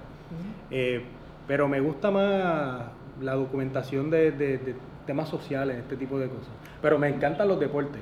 [0.71, 1.03] Eh,
[1.47, 2.83] pero me gusta más
[3.21, 4.75] la documentación de, de-
[5.07, 6.49] temas sociales, este tipo de cosas.
[6.81, 8.01] Pero me encantan los deportes.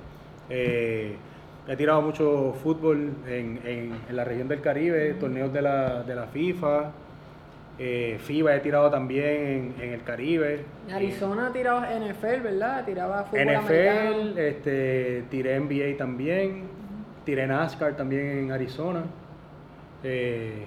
[0.49, 6.15] He tirado mucho fútbol en, en- en la región del Caribe, torneos de la, de
[6.15, 6.91] la FIFA.
[7.79, 10.65] Eh, FIBA he tirado también en, en el Caribe.
[10.93, 12.85] Arizona tiraba NFL, ¿verdad?
[12.85, 14.39] Tiraba fútbol NFL, americano.
[14.39, 16.65] este, tiré NBA también,
[17.25, 19.05] tiré NASCAR también en Arizona,
[20.05, 20.67] eh,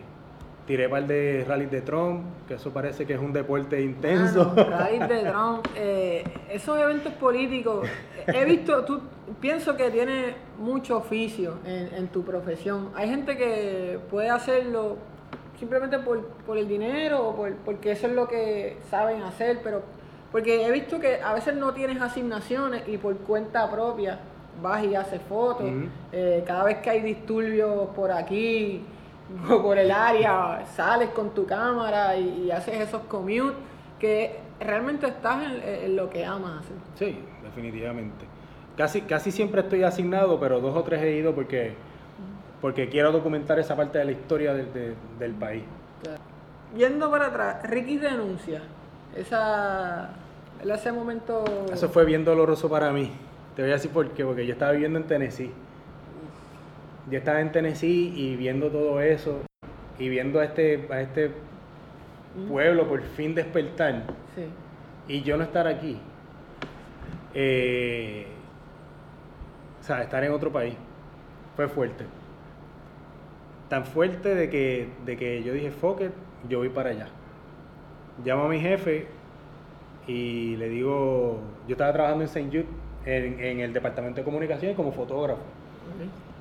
[0.65, 4.53] tiré par de rallies de Trump, que eso parece que es un deporte intenso.
[4.69, 7.87] Raíz de Trump, eh, esos eventos políticos,
[8.25, 9.01] he visto, tú
[9.39, 12.89] pienso que tienes mucho oficio en, en tu profesión.
[12.95, 14.97] Hay gente que puede hacerlo
[15.59, 19.81] simplemente por, por el dinero o por- porque eso es lo que saben hacer, pero
[20.31, 24.19] porque he visto que a veces no tienes asignaciones y por cuenta propia
[24.61, 25.67] vas y haces fotos.
[26.11, 28.81] Eh, cada vez que hay disturbios por aquí
[29.49, 33.55] o por el área, sales con tu cámara y, y haces esos commutes
[33.99, 36.75] que realmente estás en, en lo que amas hacer.
[36.95, 38.25] Sí, definitivamente.
[38.77, 41.73] Casi, casi siempre estoy asignado, pero dos o tres he ido porque,
[42.65, 45.61] porque quiero documentar esa parte de la historia del- de- del país.
[46.75, 48.59] Yendo para atrás, Ricky renuncia.
[49.15, 50.09] Esa,
[50.67, 51.45] ese momento.
[51.71, 53.11] Eso fue bien doloroso para mí.
[53.55, 55.51] Te voy a decir por qué, porque yo estaba viviendo en Tennessee.
[57.11, 59.41] Yo estaba en Tennessee y viendo todo eso
[59.99, 61.29] y viendo a este, a este
[62.49, 64.47] pueblo por fin despertar Sí.
[65.07, 65.99] y yo no estar aquí.
[67.35, 68.25] Eh,
[69.81, 70.73] o sea, estar en otro país
[71.55, 72.05] fue fuerte.
[73.69, 76.11] Tan fuerte de que, de que yo dije, fuck it,
[76.47, 77.07] yo voy para allá.
[78.23, 79.07] Llamo a mi jefe
[80.07, 82.47] y le digo, yo estaba trabajando en St.
[82.47, 82.65] Jude,
[83.05, 85.41] en, en el departamento de comunicaciones como fotógrafo.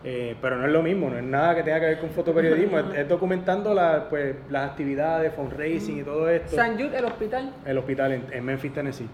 [0.06, 2.78] Eh, pero no es lo mismo, no es nada que tenga que ver con fotoperiodismo,
[2.78, 6.54] es, es documentando la, pues, las actividades, fundraising y todo esto.
[6.54, 7.54] San Jude, el hospital.
[7.64, 9.08] El hospital en, en Memphis, Tennessee.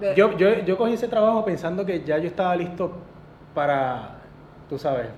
[0.00, 2.90] de- Yo, yo, yo cogí ese trabajo pensando que ya yo estaba listo
[3.54, 4.19] para,
[4.70, 5.08] tú sabes.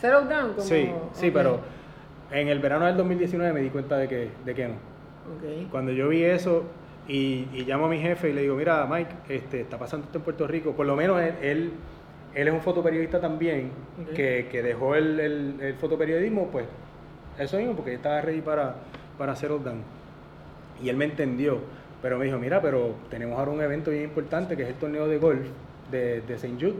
[0.00, 0.60] Settle down, como.
[0.62, 1.58] sí, sí, pero
[2.30, 4.74] en el verano del 2019 me di cuenta de que, de que no.
[4.74, 5.70] ok.
[5.70, 6.62] Cuando yo vi eso
[7.08, 10.18] y, y llamo a mi jefe y le digo, mira, Mike, este, está pasando esto
[10.18, 11.70] en Puerto Rico, por lo menos él, él,
[12.34, 13.70] él es un fotoperiodista también,
[14.14, 16.66] que, que dejó el, el- el fotoperiodismo, pues
[17.38, 18.74] eso mismo, porque estaba ready para,
[19.18, 19.82] para hacer down.
[20.82, 21.58] Y él me entendió,
[22.02, 25.06] pero me dijo, mira, pero tenemos ahora un evento bien importante, que es el torneo
[25.06, 25.46] de golf
[25.90, 26.54] de, de St.
[26.58, 26.74] Jude.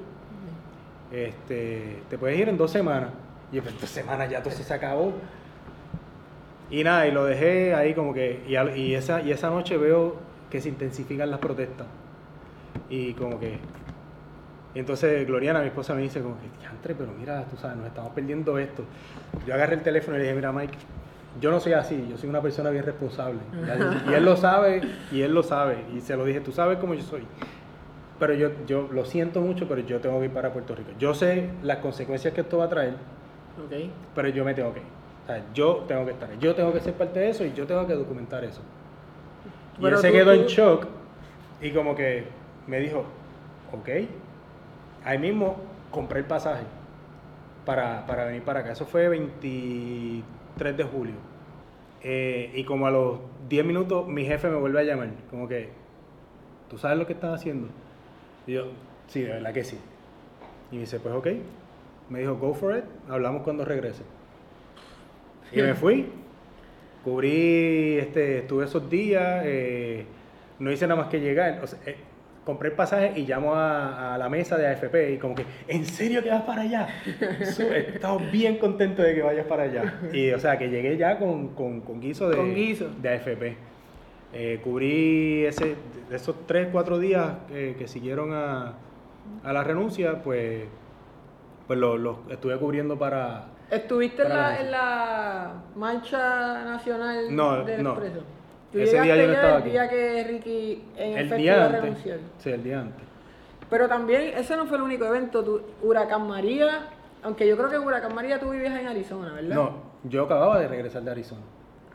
[1.14, 3.10] Este, te puedes ir en dos semanas.
[3.52, 5.12] Y pues dos semanas ya todo se acabó.
[6.70, 10.16] Y nada, y lo dejé ahí como que, y, esa, y esa noche veo
[10.50, 11.86] que se intensifican las protestas.
[12.88, 13.58] Y como que,
[14.74, 17.86] y entonces Gloriana, mi esposa, me dice como que, diantre, pero mira, tú sabes, nos
[17.86, 18.82] estamos perdiendo esto.
[19.46, 20.76] Yo agarré el teléfono y le dije, mira Mike,
[21.40, 23.38] yo no soy así, yo soy una persona bien responsable.
[24.10, 24.80] Y él lo sabe,
[25.12, 25.84] y él lo sabe.
[25.94, 27.22] Y se lo dije, tú sabes cómo yo soy.
[28.18, 30.90] Pero yo, yo lo siento mucho, pero yo tengo que ir para Puerto Rico.
[30.98, 32.94] Yo sé las consecuencias que esto va a traer,
[33.64, 33.72] Ok.
[34.14, 34.86] pero yo me tengo que ir.
[35.24, 36.38] O sea, yo tengo que estar.
[36.38, 38.60] Yo tengo que ser parte de eso y yo tengo que documentar eso.
[39.80, 40.86] Y él se tú- quedó en shock
[41.60, 42.24] y como que
[42.66, 43.04] me dijo,
[43.72, 43.88] ok.
[45.04, 45.56] Ahí mismo
[45.90, 46.62] compré el pasaje
[47.64, 48.72] para, para venir para acá.
[48.72, 51.14] Eso fue 23 de julio.
[52.02, 55.08] Eh, y como a los 10 minutos mi jefe me vuelve a llamar.
[55.30, 55.70] Como que,
[56.68, 57.68] ¿tú sabes lo que estás haciendo?
[58.47, 58.66] Y yo,
[59.09, 59.78] sí, de verdad que sí.
[60.70, 61.28] Y me dice, pues ok.
[62.11, 62.84] Me dijo, go for it.
[63.09, 64.03] Hablamos cuando regrese.
[65.53, 66.07] Y me fui.
[67.05, 69.42] Cubrí, este, estuve esos días.
[69.45, 70.05] eh,
[70.59, 71.61] no hice nada más que llegar.
[71.62, 71.97] O sea, eh,
[72.45, 75.84] compré el pasaje y llamo a, a la mesa de AFP y como que, ¿en
[75.86, 76.88] serio que vas para allá?
[77.95, 80.01] Estamos bien contentos de que vayas para allá.
[80.12, 82.88] Y o sea, que llegué ya con, con, con guiso de, Con guiso.
[83.01, 83.57] de AFP.
[84.37, 85.76] Eh, cubrí ese,
[86.11, 88.72] de esos tres, cuatro días que, que siguieron a,
[89.45, 90.64] a la renuncia, pues,
[91.68, 97.35] pues los los estuve cubriendo para, ¿Estuviste en Para la, la- en la marcha nacional
[97.35, 97.91] No, del no.
[97.93, 98.20] Expreso?
[98.72, 99.70] ¿Tú Ese día yo no estaba el aquí.
[99.70, 101.99] día que Ricky en El día antes.
[102.39, 103.05] Sí, el día antes.
[103.70, 105.45] Pero también, ese no fue el único evento.
[105.45, 106.89] tu- Huracán María,
[107.22, 109.55] aunque yo creo que Huracán María tú vivías en Arizona, ¿verdad?
[109.55, 109.70] No,
[110.03, 111.43] yo acababa de regresar de Arizona.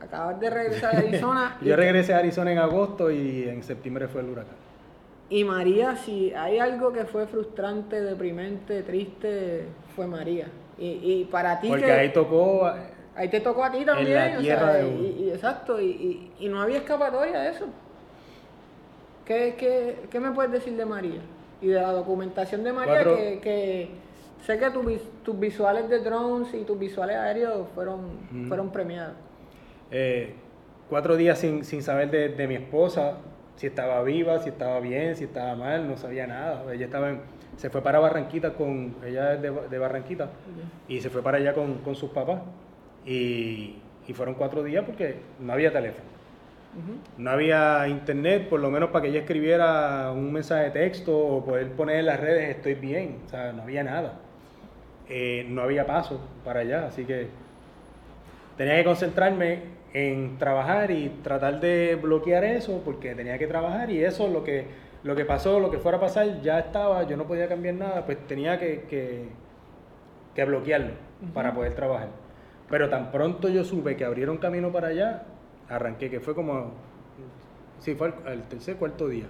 [0.02, 1.58] Acabas de regresar a Arizona.
[1.62, 4.56] Yo regresé a Arizona en agosto y en septiembre fue el huracán.
[5.30, 10.48] y María, si hay algo que fue frustrante, deprimente, triste, fue María.
[10.78, 11.92] Y, y para ti Porque que...
[11.92, 12.72] ahí tocó
[13.16, 14.14] Ahí te tocó a ti también.
[14.34, 17.66] la o tierra sea, de y, y- exacto, y, y- no había escapatoria de eso.
[19.26, 21.20] ¿Qué, qué, qué me puedes decir de María?
[21.62, 23.90] Y de la documentación de María, Cuatro- que, que
[24.46, 24.82] sé que tu
[25.24, 28.00] tus visuales de drones y tus visuales aéreos fueron,
[28.48, 29.16] fueron premiados.
[29.92, 30.34] Eh,
[30.90, 33.18] cuatro días sin, sin saber de, de mi esposa,
[33.56, 36.64] si estaba viva, si estaba bien, si estaba mal, no sabía nada.
[36.74, 37.22] Ella estaba en-
[37.58, 40.30] se fue para Barranquita con, ella es de, de Barranquita,
[40.88, 42.40] y se fue para allá con, con sus papás.
[43.06, 43.76] Y,
[44.08, 46.08] y fueron cuatro días porque no había teléfono.
[47.18, 51.44] No había internet, por lo menos para que ella escribiera un mensaje de texto o
[51.44, 53.18] poder poner en las redes estoy bien.
[53.26, 54.14] O sea, no había nada.
[55.10, 57.28] Eh, no había paso para allá, así que
[58.58, 64.04] tenía que concentrarme en trabajar y tratar de bloquear eso porque tenía que trabajar y
[64.04, 64.68] eso lo que
[65.04, 68.06] lo que pasó, lo que fuera a pasar ya estaba, yo no podía cambiar nada,
[68.06, 69.30] pues tenía que, que,
[70.36, 70.92] que bloquearlo
[71.34, 72.10] para poder trabajar.
[72.70, 75.24] Pero tan pronto yo supe que abrieron camino para allá,
[75.70, 76.74] arranqué, que fue como,
[77.80, 79.26] sí, fue el, el tercer, cuarto día.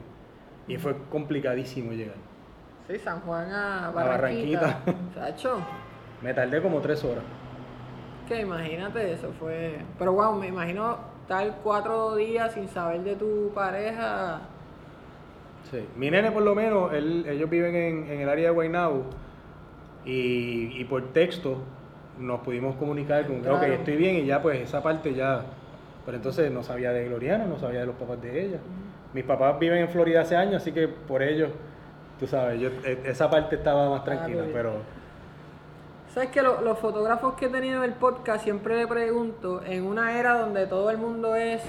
[0.67, 2.15] Y fue complicadísimo llegar.
[2.87, 4.81] Sí, San Juan a Barranquita.
[4.85, 5.13] Barranquita.
[5.13, 5.59] Chacho,
[6.21, 7.23] Me tardé como tres horas.
[8.29, 9.79] Que imagínate eso, fue...
[9.97, 14.39] Pero wow, me imagino estar cuatro días sin saber de tu pareja.
[15.69, 15.85] Sí.
[15.97, 19.03] Mi nene por lo menos, él- ellos viven en, en el área de Guaynabo
[20.05, 21.57] y, y por texto
[22.17, 23.73] nos pudimos comunicar con que, ok, Claro.
[23.73, 25.41] estoy bien y ya pues esa parte ya,
[26.05, 28.57] pero entonces no sabía de Gloriana, no sabía de los papás de ella.
[29.13, 31.49] Mis papás viven en Florida hace años, así que por ellos,
[32.19, 34.51] tú sabes, yo, e- esa parte estaba más tranquila, pues.
[34.53, 34.71] pero
[36.13, 39.85] Sabes que lo- los fotógrafos que he tenido en el podcast siempre le pregunto, en
[39.85, 41.61] una era donde todo el mundo es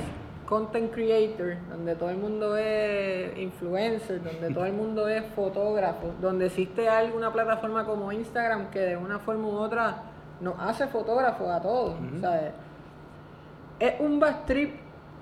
[0.46, 6.46] content creator, donde todo el mundo es influencer, donde todo el mundo es fotógrafo, donde
[6.46, 9.96] existe alguna plataforma como Instagram que de una forma u otra
[10.40, 12.52] nos hace fotógrafos a todos, ¿sabes?
[13.78, 14.74] Es un bad trip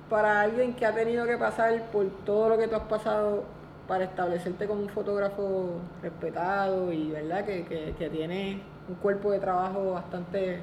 [0.09, 3.43] para alguien que ha tenido que pasar por todo lo que tú has pasado
[3.87, 9.39] para establecerte como un fotógrafo respetado y verdad que, que- que tiene un cuerpo de
[9.39, 10.61] trabajo bastante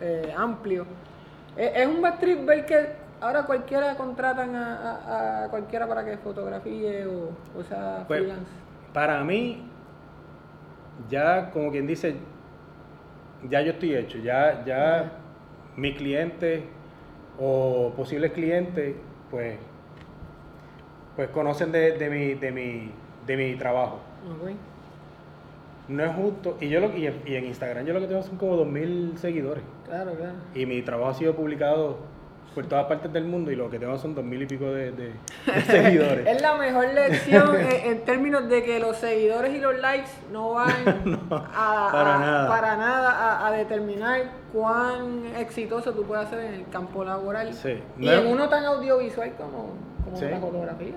[0.00, 0.86] eh, amplio.
[1.56, 2.88] Es, es un bad trip ver que
[3.20, 8.50] ahora cualquiera contratan a, a- a cualquiera para que fotografíe o, o sea Pues, freelance.
[8.92, 9.68] para mí,
[11.10, 12.16] ya como quien dice,
[13.48, 15.12] ya yo estoy hecho, ya, ya
[15.76, 16.64] mi cliente
[17.40, 18.96] o posibles clientes,
[19.30, 19.58] pues,
[21.16, 22.90] pues conocen de, de mi, de, mi,
[23.26, 24.00] de mi trabajo.
[24.40, 24.50] Ok.
[25.88, 28.22] No es justo, y yo lo, y en, y en Instagram yo lo que tengo
[28.22, 30.34] son como 2.000 seguidores, Claro, claro.
[30.54, 31.96] y mi trabajo ha sido publicado
[32.54, 35.12] por todas partes del mundo, y lo que tengo son 2.000 y pico de, de-
[35.46, 36.26] de seguidores.
[36.26, 40.52] Es la mejor lección en, en términos de que los seguidores y los likes no
[40.52, 40.70] van
[41.30, 42.48] a, para a- nada.
[42.48, 43.10] para nada
[43.40, 44.20] a, a determinar
[44.52, 47.52] cuán exitoso tú puedes ser en el campo laboral.
[47.54, 47.80] Sí.
[47.98, 49.70] Y No en es- uno tan audiovisual como,
[50.04, 50.26] como Sí.
[50.30, 50.94] la fotografía.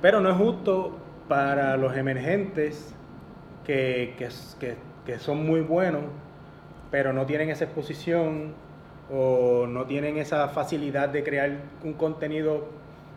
[0.00, 0.92] Pero no es justo
[1.28, 2.94] para los emergentes
[3.64, 4.28] que, que,
[4.60, 6.02] que- que son muy buenos,
[6.90, 8.54] pero no tienen esa exposición
[9.12, 11.50] o no tienen esa facilidad de crear
[11.84, 12.66] un contenido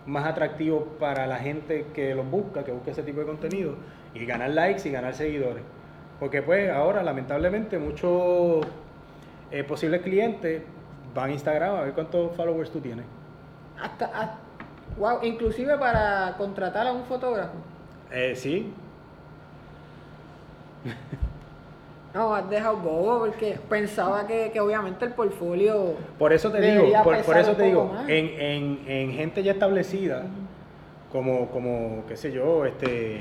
[0.05, 3.75] más atractivo para la gente que los busca, que busca ese tipo de contenido,
[4.13, 5.63] y ganar likes y ganar seguidores.
[6.19, 8.65] Porque pues ahora lamentablemente muchos
[9.51, 10.63] eh, posibles clientes
[11.13, 13.05] van a Instagram a ver cuántos followers tú tienes.
[13.81, 14.39] Hasta, hasta-
[14.97, 17.55] wow, inclusive para contratar a un fotógrafo.
[18.11, 18.73] Eh, sí,
[22.13, 25.95] No, has dejado bobo porque pensaba que, que obviamente el portfolio.
[26.17, 30.23] Por eso te digo, por, por eso te digo, en, en, en gente ya establecida,
[31.11, 33.19] como, como, qué sé yo, este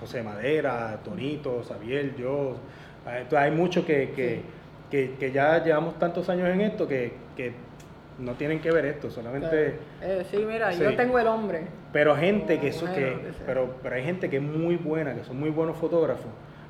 [0.00, 2.56] José Madera, Tonito, Xavier, yo,
[3.34, 4.42] hay muchos que, que,
[4.90, 7.52] que, que ya llevamos tantos años en esto que, que
[8.18, 9.78] no tienen que ver esto, solamente...
[10.02, 10.82] Eh, sí, mira, Sí.
[10.82, 11.62] yo tengo el hombre.
[11.90, 15.40] Pero gente que, eso- que, pero, pero hay gente que es muy buena, que son
[15.40, 16.26] muy buenos fotógrafos,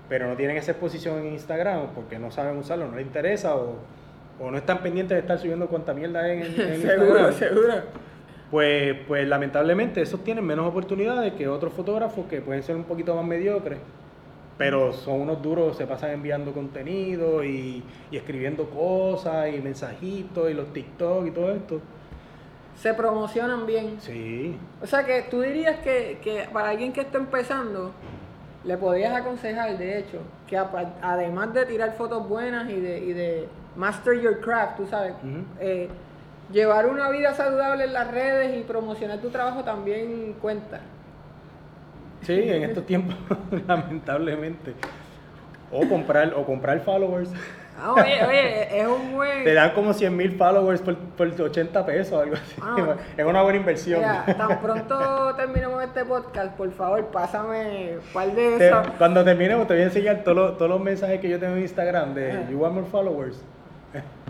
[0.09, 3.77] pero no tienen esa exposición en Instagram porque no saben usarlo, no les interesa o,
[4.41, 7.33] o no están pendientes de estar subiendo cuanta mierda en, en seguro, Instagram.
[7.33, 7.75] seguro.
[8.51, 13.15] Pues, pues lamentablemente esos tienen menos oportunidades que otros fotógrafos que pueden ser un poquito
[13.17, 13.81] más mediocres
[14.57, 20.55] Pero son unos duros, se pasan enviando contenido y, y escribiendo cosas y mensajitos y
[20.55, 21.81] los TikTok y todo esto.
[22.77, 23.97] Se promocionan bien.
[24.01, 24.57] Sí.
[24.83, 27.93] O sea que tú dirías que, que para alguien que está empezando,
[28.65, 33.49] le podrías aconsejar, de hecho, que además de tirar fotos buenas y de, y de
[33.77, 35.15] master your craft, tú sabes,
[35.61, 35.89] eh,
[36.53, 40.81] llevar una vida saludable en las redes y promocionar tu trabajo también cuenta.
[42.23, 43.15] Sí, en estos tiempos,
[43.69, 44.75] lamentablemente.
[45.71, 47.31] O comprar, o comprar followers.
[47.79, 49.45] Ah, oye, oye, es un buen...
[49.45, 52.57] Te dan como 100 mil followers por, por 80 pesos o algo así.
[52.63, 52.97] Ah.
[53.17, 54.01] es una buena inversión.
[54.01, 58.89] Mira, tan pronto terminemos este podcast, por favor, pásame un par de Te- esas.
[58.99, 61.63] cuando terminemos te voy a enseñar todos los, todos los mensajes que yo tengo en
[61.63, 62.47] Instagram de.
[62.51, 63.43] You want more followers.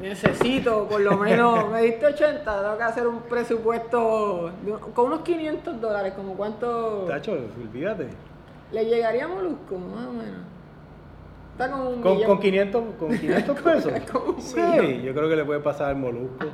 [0.00, 5.20] Necesito, por lo menos, me diste 80, tengo que hacer un presupuesto de con unos
[5.20, 8.08] 500 dólares, como cuánto Tacho, olvídate.
[8.72, 10.40] le llegaría a Molusco, más o menos.
[11.56, 13.92] Está como un Con, con 500, con 500 pesos.
[14.12, 15.00] Con un sí, millón.
[15.00, 16.48] yo creo que le puede pasar al molusco.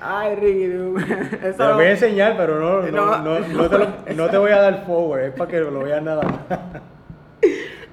[0.00, 0.66] Ay, Ricky,
[1.56, 3.86] Te lo voy a enseñar, pero no, no, No, no, no te, lo,
[4.16, 6.58] no te voy a dar forward, es para que lo veas nada más.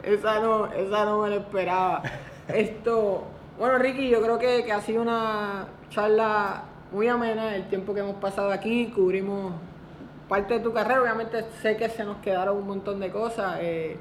[0.02, 2.02] Esa no, esa no me la esperaba.
[2.48, 3.26] Esto,
[3.60, 8.00] bueno, Ricky, yo creo que, que ha sido una charla muy amena el tiempo que
[8.00, 8.88] hemos pasado aquí.
[8.88, 9.54] Cubrimos
[10.32, 11.02] parte de tu carrera.
[11.02, 13.58] Obviamente sé que se nos quedaron un montón de cosas.
[13.60, 13.98] eh,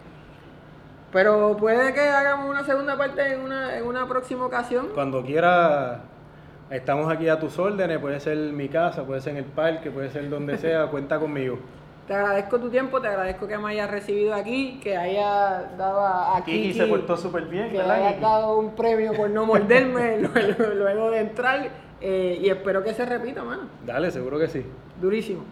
[1.13, 4.91] pero puede que hagamos una segunda parte en una, en una próxima ocasión.
[4.95, 6.03] Cuando quiera,
[6.71, 10.09] estamos aquí a tus órdenes, puede ser mi casa, puede ser en el parque, puede
[10.11, 11.59] ser donde sea, cuenta conmigo.
[12.07, 16.37] Te agradezco tu tiempo, te agradezco que me hayas recibido aquí, que hayas dado a,
[16.37, 18.23] a Kiki Kiki se portó súper bien, que ¿verdad, hayas Kiki?
[18.23, 21.69] dado un premio por no morderme luego, luego de entrar
[22.01, 23.63] eh, y espero que se repita, mano.
[23.85, 24.65] Dale, seguro que sí.
[25.01, 25.43] Durísimo.